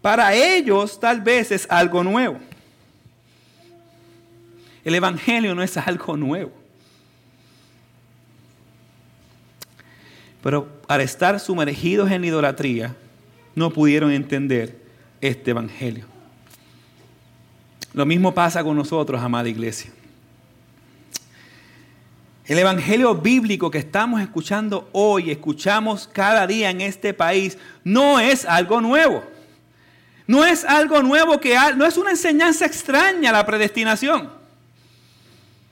Para 0.02 0.34
ellos 0.34 1.00
tal 1.00 1.22
vez 1.22 1.52
es 1.52 1.68
algo 1.70 2.04
nuevo. 2.04 2.40
El 4.84 4.96
Evangelio 4.96 5.56
no 5.56 5.64
es 5.64 5.78
algo 5.78 6.18
nuevo. 6.18 6.52
Pero 10.42 10.68
al 10.88 11.02
estar 11.02 11.40
sumergidos 11.40 12.12
en 12.12 12.26
idolatría, 12.26 12.96
no 13.56 13.72
pudieron 13.72 14.12
entender 14.12 14.78
este 15.22 15.52
Evangelio. 15.52 16.06
Lo 17.94 18.06
mismo 18.06 18.34
pasa 18.34 18.64
con 18.64 18.76
nosotros, 18.76 19.22
amada 19.22 19.48
iglesia. 19.48 19.92
El 22.46 22.60
Evangelio 22.60 23.16
bíblico 23.16 23.72
que 23.72 23.78
estamos 23.78 24.22
escuchando 24.22 24.90
hoy, 24.92 25.32
escuchamos 25.32 26.10
cada 26.12 26.46
día 26.46 26.70
en 26.70 26.82
este 26.82 27.14
país, 27.14 27.58
no 27.84 28.20
es 28.20 28.46
algo 28.46 28.82
nuevo. 28.82 29.24
No 30.28 30.46
es 30.46 30.66
algo 30.66 31.02
nuevo 31.02 31.40
que 31.40 31.56
no 31.76 31.86
es 31.86 31.98
una 31.98 32.12
enseñanza 32.12 32.66
extraña 32.66 33.32
la 33.32 33.46
predestinación. 33.46 34.30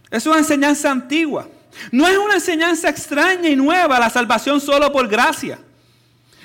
Es 0.09 0.25
una 0.25 0.39
enseñanza 0.39 0.91
antigua. 0.91 1.47
No 1.91 2.07
es 2.07 2.17
una 2.17 2.35
enseñanza 2.35 2.89
extraña 2.89 3.49
y 3.49 3.55
nueva 3.55 3.99
la 3.99 4.09
salvación 4.09 4.59
solo 4.61 4.91
por 4.91 5.07
gracia. 5.07 5.59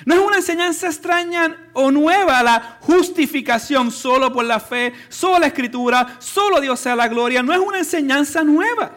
No 0.05 0.15
es 0.15 0.21
una 0.21 0.37
enseñanza 0.37 0.87
extraña 0.87 1.69
o 1.73 1.91
nueva 1.91 2.41
la 2.41 2.77
justificación 2.81 3.91
solo 3.91 4.31
por 4.31 4.45
la 4.45 4.59
fe, 4.59 4.93
solo 5.09 5.39
la 5.39 5.47
escritura, 5.47 6.15
solo 6.19 6.61
Dios 6.61 6.79
sea 6.79 6.95
la 6.95 7.07
gloria. 7.07 7.43
No 7.43 7.53
es 7.53 7.59
una 7.59 7.79
enseñanza 7.79 8.43
nueva. 8.43 8.91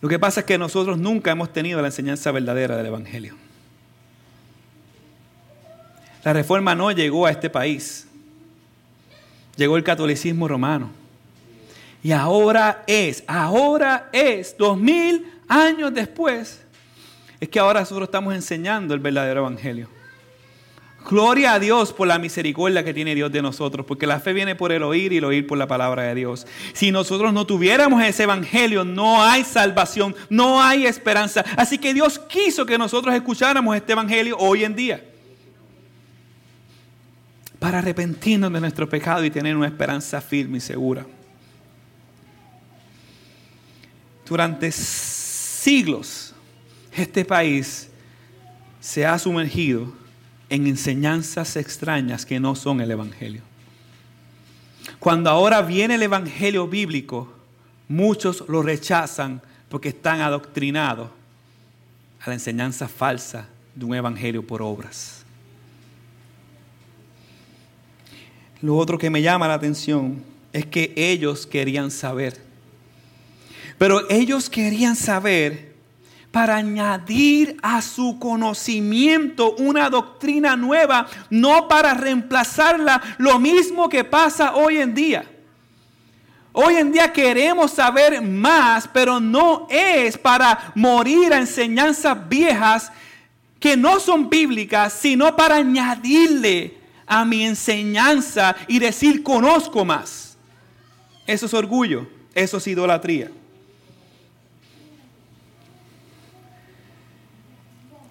Lo 0.00 0.08
que 0.08 0.18
pasa 0.18 0.40
es 0.40 0.46
que 0.46 0.58
nosotros 0.58 0.98
nunca 0.98 1.32
hemos 1.32 1.52
tenido 1.52 1.80
la 1.80 1.88
enseñanza 1.88 2.30
verdadera 2.30 2.76
del 2.76 2.86
Evangelio. 2.86 3.34
La 6.22 6.32
reforma 6.32 6.74
no 6.74 6.92
llegó 6.92 7.26
a 7.26 7.30
este 7.30 7.50
país. 7.50 8.06
Llegó 9.56 9.76
el 9.76 9.84
catolicismo 9.84 10.46
romano. 10.46 10.90
Y 12.02 12.12
ahora 12.12 12.84
es, 12.86 13.24
ahora 13.26 14.08
es, 14.12 14.56
dos 14.56 14.78
mil 14.78 15.26
años 15.48 15.92
después, 15.92 16.62
es 17.40 17.48
que 17.48 17.58
ahora 17.58 17.80
nosotros 17.80 18.08
estamos 18.08 18.34
enseñando 18.34 18.94
el 18.94 19.00
verdadero 19.00 19.40
evangelio. 19.40 19.88
Gloria 21.08 21.54
a 21.54 21.58
Dios 21.60 21.92
por 21.92 22.08
la 22.08 22.18
misericordia 22.18 22.82
que 22.82 22.92
tiene 22.92 23.14
Dios 23.14 23.30
de 23.30 23.40
nosotros, 23.40 23.86
porque 23.86 24.08
la 24.08 24.18
fe 24.18 24.32
viene 24.32 24.56
por 24.56 24.72
el 24.72 24.82
oír 24.82 25.12
y 25.12 25.18
el 25.18 25.24
oír 25.24 25.46
por 25.46 25.56
la 25.56 25.68
palabra 25.68 26.02
de 26.02 26.16
Dios. 26.16 26.46
Si 26.72 26.90
nosotros 26.90 27.32
no 27.32 27.46
tuviéramos 27.46 28.02
ese 28.02 28.24
evangelio, 28.24 28.84
no 28.84 29.22
hay 29.22 29.44
salvación, 29.44 30.16
no 30.28 30.60
hay 30.60 30.84
esperanza. 30.84 31.44
Así 31.56 31.78
que 31.78 31.94
Dios 31.94 32.18
quiso 32.18 32.66
que 32.66 32.76
nosotros 32.76 33.14
escucháramos 33.14 33.76
este 33.76 33.92
evangelio 33.92 34.36
hoy 34.38 34.64
en 34.64 34.74
día. 34.74 35.04
Para 37.60 37.78
arrepentirnos 37.78 38.52
de 38.52 38.60
nuestro 38.60 38.88
pecado 38.88 39.24
y 39.24 39.30
tener 39.30 39.56
una 39.56 39.68
esperanza 39.68 40.20
firme 40.20 40.58
y 40.58 40.60
segura. 40.60 41.06
Durante 44.26 44.72
siglos, 44.72 46.34
este 46.92 47.24
país 47.24 47.88
se 48.80 49.06
ha 49.06 49.18
sumergido 49.18 49.92
en 50.48 50.66
enseñanzas 50.66 51.56
extrañas 51.56 52.24
que 52.24 52.40
no 52.40 52.54
son 52.54 52.80
el 52.80 52.90
Evangelio. 52.90 53.42
Cuando 54.98 55.30
ahora 55.30 55.62
viene 55.62 55.96
el 55.96 56.02
Evangelio 56.02 56.66
bíblico, 56.68 57.32
muchos 57.88 58.44
lo 58.48 58.62
rechazan 58.62 59.42
porque 59.68 59.88
están 59.88 60.20
adoctrinados 60.20 61.10
a 62.20 62.28
la 62.28 62.34
enseñanza 62.34 62.88
falsa 62.88 63.48
de 63.74 63.84
un 63.84 63.94
Evangelio 63.94 64.46
por 64.46 64.62
obras. 64.62 65.24
Lo 68.62 68.76
otro 68.76 68.98
que 68.98 69.10
me 69.10 69.22
llama 69.22 69.48
la 69.48 69.54
atención 69.54 70.22
es 70.52 70.64
que 70.66 70.92
ellos 70.96 71.46
querían 71.46 71.90
saber. 71.90 72.45
Pero 73.78 74.08
ellos 74.08 74.48
querían 74.48 74.96
saber 74.96 75.74
para 76.30 76.56
añadir 76.56 77.56
a 77.62 77.80
su 77.80 78.18
conocimiento 78.18 79.54
una 79.56 79.88
doctrina 79.88 80.56
nueva, 80.56 81.06
no 81.30 81.66
para 81.66 81.94
reemplazarla, 81.94 83.02
lo 83.18 83.38
mismo 83.38 83.88
que 83.88 84.04
pasa 84.04 84.54
hoy 84.54 84.78
en 84.78 84.94
día. 84.94 85.24
Hoy 86.52 86.76
en 86.76 86.92
día 86.92 87.12
queremos 87.12 87.70
saber 87.70 88.20
más, 88.22 88.88
pero 88.88 89.20
no 89.20 89.66
es 89.70 90.16
para 90.16 90.72
morir 90.74 91.32
a 91.32 91.38
enseñanzas 91.38 92.28
viejas 92.28 92.92
que 93.60 93.76
no 93.76 94.00
son 94.00 94.28
bíblicas, 94.28 94.92
sino 94.92 95.34
para 95.36 95.56
añadirle 95.56 96.78
a 97.06 97.24
mi 97.24 97.44
enseñanza 97.44 98.56
y 98.68 98.78
decir 98.78 99.22
conozco 99.22 99.84
más. 99.84 100.36
Eso 101.26 101.46
es 101.46 101.54
orgullo, 101.54 102.06
eso 102.34 102.56
es 102.58 102.66
idolatría. 102.66 103.30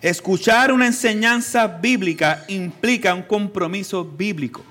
Escuchar 0.05 0.71
una 0.71 0.85
enseñanza 0.85 1.65
bíblica 1.65 2.45
implica 2.47 3.15
un 3.15 3.23
compromiso 3.23 4.05
bíblico, 4.05 4.63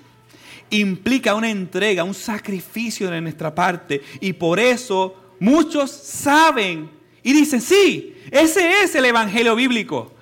implica 0.70 1.35
una 1.35 1.51
entrega, 1.51 2.05
un 2.05 2.14
sacrificio 2.14 3.11
de 3.11 3.20
nuestra 3.20 3.53
parte. 3.53 4.01
Y 4.20 4.32
por 4.32 4.61
eso 4.61 5.32
muchos 5.41 5.91
saben 5.91 6.89
y 7.20 7.32
dicen, 7.32 7.61
sí, 7.61 8.16
ese 8.30 8.82
es 8.82 8.95
el 8.95 9.07
Evangelio 9.07 9.57
bíblico. 9.57 10.14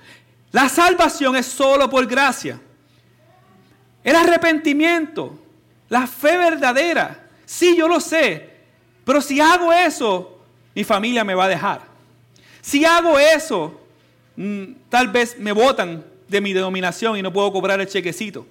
La 0.51 0.67
salvación 0.67 1.35
es 1.35 1.45
solo 1.45 1.87
por 1.91 2.07
gracia. 2.07 2.59
El 4.03 4.15
arrepentimiento, 4.15 5.39
la 5.89 6.07
fe 6.07 6.39
verdadera, 6.39 7.29
sí, 7.45 7.75
yo 7.77 7.87
lo 7.87 7.99
sé. 7.99 8.49
Pero 9.05 9.21
si 9.21 9.39
hago 9.39 9.71
eso, 9.71 10.43
mi 10.73 10.83
familia 10.83 11.23
me 11.23 11.35
va 11.35 11.45
a 11.45 11.49
dejar. 11.49 11.81
Si 12.63 12.83
hago 12.83 13.19
eso, 13.19 13.82
tal 14.89 15.07
vez 15.09 15.37
me 15.39 15.51
votan 15.51 16.03
de 16.27 16.41
mi 16.41 16.53
denominación 16.53 17.17
y 17.17 17.21
no 17.21 17.31
puedo 17.31 17.51
cobrar 17.51 17.79
el 17.79 17.87
chequecito. 17.87 18.47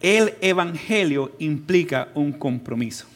El 0.00 0.34
Evangelio 0.40 1.32
implica 1.38 2.08
un 2.14 2.32
compromiso, 2.32 3.06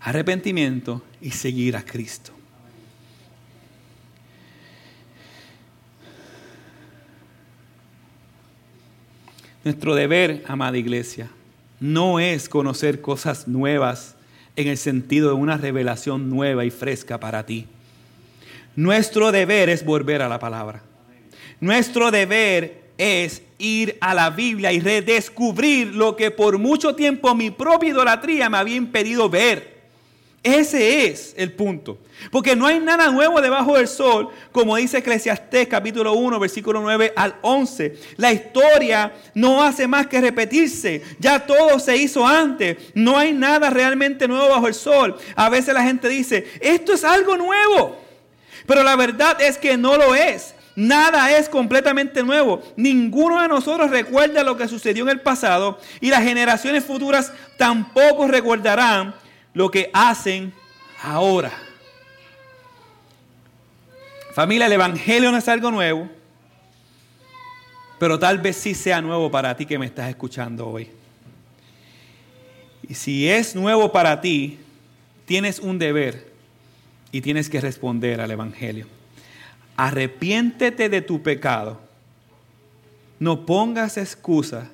arrepentimiento 0.00 1.02
y 1.20 1.30
seguir 1.30 1.76
a 1.76 1.84
Cristo. 1.84 2.32
Nuestro 9.64 9.94
deber, 9.94 10.42
amada 10.48 10.78
iglesia, 10.78 11.30
no 11.80 12.18
es 12.18 12.48
conocer 12.48 13.00
cosas 13.02 13.46
nuevas 13.46 14.16
en 14.56 14.68
el 14.68 14.78
sentido 14.78 15.28
de 15.28 15.34
una 15.34 15.56
revelación 15.56 16.30
nueva 16.30 16.64
y 16.64 16.70
fresca 16.70 17.20
para 17.20 17.44
ti. 17.44 17.66
Nuestro 18.76 19.32
deber 19.32 19.68
es 19.68 19.84
volver 19.84 20.22
a 20.22 20.28
la 20.28 20.38
palabra. 20.38 20.82
Nuestro 21.60 22.10
deber 22.10 22.80
es 22.96 23.42
ir 23.58 23.96
a 24.00 24.14
la 24.14 24.30
Biblia 24.30 24.72
y 24.72 24.80
redescubrir 24.80 25.94
lo 25.94 26.16
que 26.16 26.30
por 26.30 26.58
mucho 26.58 26.94
tiempo 26.94 27.34
mi 27.34 27.50
propia 27.50 27.90
idolatría 27.90 28.48
me 28.48 28.58
había 28.58 28.76
impedido 28.76 29.28
ver. 29.28 29.80
Ese 30.42 31.06
es 31.06 31.34
el 31.36 31.52
punto. 31.52 31.98
Porque 32.30 32.56
no 32.56 32.66
hay 32.66 32.80
nada 32.80 33.10
nuevo 33.10 33.40
debajo 33.42 33.76
del 33.76 33.88
sol, 33.88 34.30
como 34.52 34.76
dice 34.76 34.98
Eclesiastés 34.98 35.68
capítulo 35.68 36.14
1, 36.14 36.38
versículo 36.38 36.80
9 36.80 37.12
al 37.14 37.36
11. 37.42 37.98
La 38.16 38.32
historia 38.32 39.12
no 39.34 39.62
hace 39.62 39.86
más 39.86 40.06
que 40.06 40.20
repetirse. 40.20 41.02
Ya 41.18 41.46
todo 41.46 41.78
se 41.78 41.96
hizo 41.96 42.26
antes. 42.26 42.78
No 42.94 43.18
hay 43.18 43.32
nada 43.32 43.68
realmente 43.68 44.26
nuevo 44.28 44.48
bajo 44.48 44.66
el 44.66 44.74
sol. 44.74 45.16
A 45.36 45.50
veces 45.50 45.74
la 45.74 45.82
gente 45.82 46.08
dice, 46.08 46.46
esto 46.60 46.94
es 46.94 47.04
algo 47.04 47.36
nuevo. 47.36 48.09
Pero 48.70 48.84
la 48.84 48.94
verdad 48.94 49.42
es 49.42 49.58
que 49.58 49.76
no 49.76 49.96
lo 49.96 50.14
es. 50.14 50.54
Nada 50.76 51.36
es 51.36 51.48
completamente 51.48 52.22
nuevo. 52.22 52.62
Ninguno 52.76 53.42
de 53.42 53.48
nosotros 53.48 53.90
recuerda 53.90 54.44
lo 54.44 54.56
que 54.56 54.68
sucedió 54.68 55.02
en 55.02 55.08
el 55.08 55.20
pasado 55.20 55.80
y 56.00 56.08
las 56.08 56.22
generaciones 56.22 56.84
futuras 56.84 57.32
tampoco 57.58 58.28
recordarán 58.28 59.12
lo 59.54 59.72
que 59.72 59.90
hacen 59.92 60.52
ahora. 61.02 61.50
Familia, 64.34 64.66
el 64.66 64.72
Evangelio 64.74 65.32
no 65.32 65.38
es 65.38 65.48
algo 65.48 65.72
nuevo, 65.72 66.08
pero 67.98 68.20
tal 68.20 68.38
vez 68.38 68.54
sí 68.54 68.76
sea 68.76 69.02
nuevo 69.02 69.32
para 69.32 69.56
ti 69.56 69.66
que 69.66 69.80
me 69.80 69.86
estás 69.86 70.08
escuchando 70.08 70.68
hoy. 70.68 70.88
Y 72.88 72.94
si 72.94 73.28
es 73.28 73.56
nuevo 73.56 73.90
para 73.90 74.20
ti, 74.20 74.60
tienes 75.26 75.58
un 75.58 75.76
deber 75.76 76.29
y 77.12 77.20
tienes 77.20 77.48
que 77.48 77.60
responder 77.60 78.20
al 78.20 78.30
Evangelio. 78.30 78.86
Arrepiéntete 79.76 80.88
de 80.88 81.00
tu 81.02 81.22
pecado 81.22 81.90
no 83.20 83.44
pongas 83.44 83.98
excusa 83.98 84.70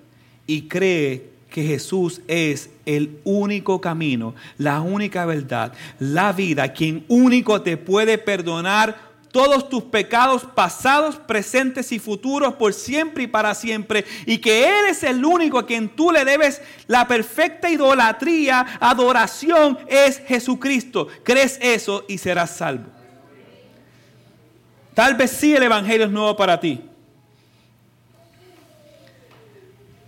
y 0.47 0.63
cree 0.63 1.31
que 1.51 1.65
Jesús 1.65 2.23
es 2.29 2.71
el 2.87 3.19
único 3.25 3.81
camino, 3.81 4.35
la 4.57 4.81
única 4.81 5.27
verdad, 5.27 5.73
la 5.99 6.33
vida, 6.33 6.73
quien 6.73 7.05
único 7.09 7.63
te 7.63 7.77
puede 7.77 8.19
perdonar 8.19 8.97
todos 9.37 9.69
tus 9.69 9.83
pecados 9.83 10.45
pasados, 10.55 11.17
presentes 11.17 11.93
y 11.93 11.99
futuros 11.99 12.55
por 12.55 12.73
siempre 12.73 13.25
y 13.25 13.27
para 13.27 13.55
siempre, 13.55 14.07
y 14.25 14.39
que 14.39 14.65
Él 14.65 14.87
es 14.89 15.03
el 15.03 15.23
único 15.23 15.59
a 15.59 15.67
quien 15.67 15.91
tú 15.91 16.11
le 16.11 16.25
debes 16.25 16.63
la 16.87 17.07
perfecta 17.07 17.69
idolatría, 17.69 18.79
adoración, 18.81 19.79
es 19.89 20.23
Jesucristo. 20.27 21.09
Crees 21.23 21.59
eso 21.61 22.07
y 22.09 22.17
serás 22.17 22.57
salvo. 22.57 22.87
Tal 24.95 25.15
vez 25.17 25.33
sí 25.33 25.55
el 25.55 25.65
Evangelio 25.65 26.07
es 26.07 26.13
nuevo 26.13 26.35
para 26.35 26.59
ti. 26.59 26.81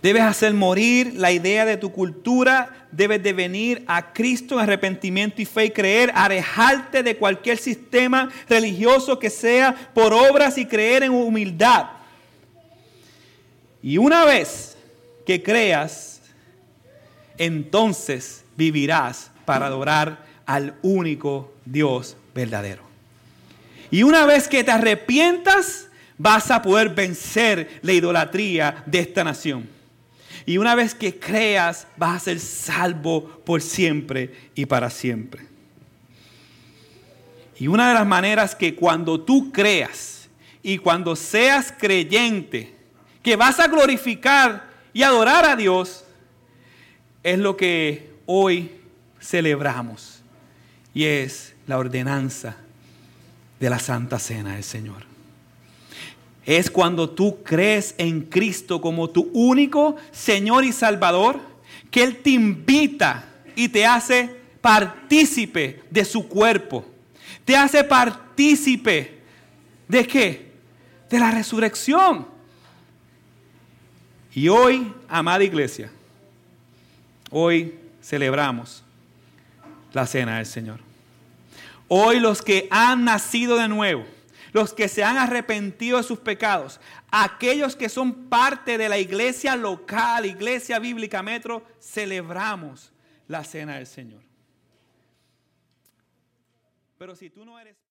Debes 0.01 0.21
hacer 0.21 0.53
morir 0.53 1.13
la 1.15 1.31
idea 1.31 1.65
de 1.65 1.75
tu 1.75 1.91
cultura. 1.91 2.87
Debes 2.91 3.21
de 3.21 3.33
venir 3.33 3.83
a 3.85 4.13
Cristo 4.13 4.55
en 4.55 4.61
arrepentimiento 4.61 5.41
y 5.41 5.45
fe 5.45 5.65
y 5.65 5.71
creer, 5.71 6.11
alejarte 6.15 7.03
de 7.03 7.17
cualquier 7.17 7.57
sistema 7.57 8.29
religioso 8.47 9.19
que 9.19 9.29
sea 9.29 9.75
por 9.93 10.13
obras 10.13 10.57
y 10.57 10.65
creer 10.65 11.03
en 11.03 11.11
humildad. 11.11 11.87
Y 13.83 13.97
una 13.97 14.23
vez 14.23 14.77
que 15.25 15.43
creas, 15.43 16.21
entonces 17.37 18.43
vivirás 18.55 19.31
para 19.45 19.67
adorar 19.67 20.25
al 20.45 20.75
único 20.81 21.53
Dios 21.65 22.15
verdadero. 22.33 22.83
Y 23.91 24.03
una 24.03 24.25
vez 24.25 24.47
que 24.47 24.63
te 24.63 24.71
arrepientas, 24.71 25.87
vas 26.17 26.51
a 26.51 26.61
poder 26.61 26.89
vencer 26.89 27.79
la 27.81 27.93
idolatría 27.93 28.83
de 28.85 28.99
esta 28.99 29.23
nación. 29.23 29.78
Y 30.49 30.57
una 30.57 30.73
vez 30.73 30.95
que 30.95 31.19
creas, 31.19 31.85
vas 31.95 32.15
a 32.15 32.25
ser 32.25 32.39
salvo 32.39 33.23
por 33.45 33.61
siempre 33.61 34.49
y 34.55 34.65
para 34.65 34.89
siempre. 34.89 35.45
Y 37.59 37.67
una 37.67 37.89
de 37.89 37.93
las 37.93 38.07
maneras 38.07 38.55
que 38.55 38.73
cuando 38.73 39.21
tú 39.21 39.51
creas 39.51 40.27
y 40.63 40.79
cuando 40.79 41.15
seas 41.15 41.71
creyente, 41.71 42.73
que 43.21 43.35
vas 43.35 43.59
a 43.59 43.67
glorificar 43.67 44.67
y 44.91 45.03
adorar 45.03 45.45
a 45.45 45.55
Dios, 45.55 46.03
es 47.21 47.37
lo 47.37 47.55
que 47.55 48.11
hoy 48.25 48.71
celebramos. 49.21 50.23
Y 50.95 51.03
es 51.03 51.53
la 51.67 51.77
ordenanza 51.77 52.57
de 53.59 53.69
la 53.69 53.77
Santa 53.77 54.17
Cena 54.17 54.55
del 54.55 54.63
Señor 54.63 55.08
es 56.57 56.71
cuando 56.71 57.07
tú 57.07 57.43
crees 57.43 57.93
en 57.99 58.21
Cristo 58.21 58.81
como 58.81 59.07
tu 59.07 59.29
único 59.33 59.97
Señor 60.11 60.65
y 60.65 60.71
Salvador, 60.71 61.39
que 61.91 62.01
Él 62.01 62.17
te 62.23 62.31
invita 62.31 63.23
y 63.55 63.69
te 63.69 63.85
hace 63.85 64.35
partícipe 64.59 65.83
de 65.91 66.03
su 66.03 66.27
cuerpo. 66.27 66.83
Te 67.45 67.55
hace 67.55 67.83
partícipe 67.83 69.19
de 69.87 70.07
qué? 70.07 70.51
De 71.07 71.19
la 71.19 71.29
resurrección. 71.29 72.27
Y 74.33 74.47
hoy, 74.49 74.91
amada 75.07 75.43
iglesia, 75.43 75.91
hoy 77.29 77.75
celebramos 78.01 78.83
la 79.93 80.07
cena 80.07 80.37
del 80.37 80.47
Señor. 80.47 80.79
Hoy 81.87 82.19
los 82.19 82.41
que 82.41 82.67
han 82.71 83.03
nacido 83.03 83.55
de 83.57 83.67
nuevo, 83.67 84.03
los 84.51 84.73
que 84.73 84.87
se 84.87 85.03
han 85.03 85.17
arrepentido 85.17 85.97
de 85.97 86.03
sus 86.03 86.19
pecados, 86.19 86.79
aquellos 87.11 87.75
que 87.75 87.89
son 87.89 88.29
parte 88.29 88.77
de 88.77 88.89
la 88.89 88.97
iglesia 88.97 89.55
local, 89.55 90.25
iglesia 90.25 90.79
bíblica 90.79 91.23
metro, 91.23 91.65
celebramos 91.79 92.91
la 93.27 93.43
cena 93.43 93.75
del 93.75 93.87
Señor. 93.87 94.21
Pero 96.97 97.15
si 97.15 97.29
tú 97.29 97.45
no 97.45 97.59
eres... 97.59 97.79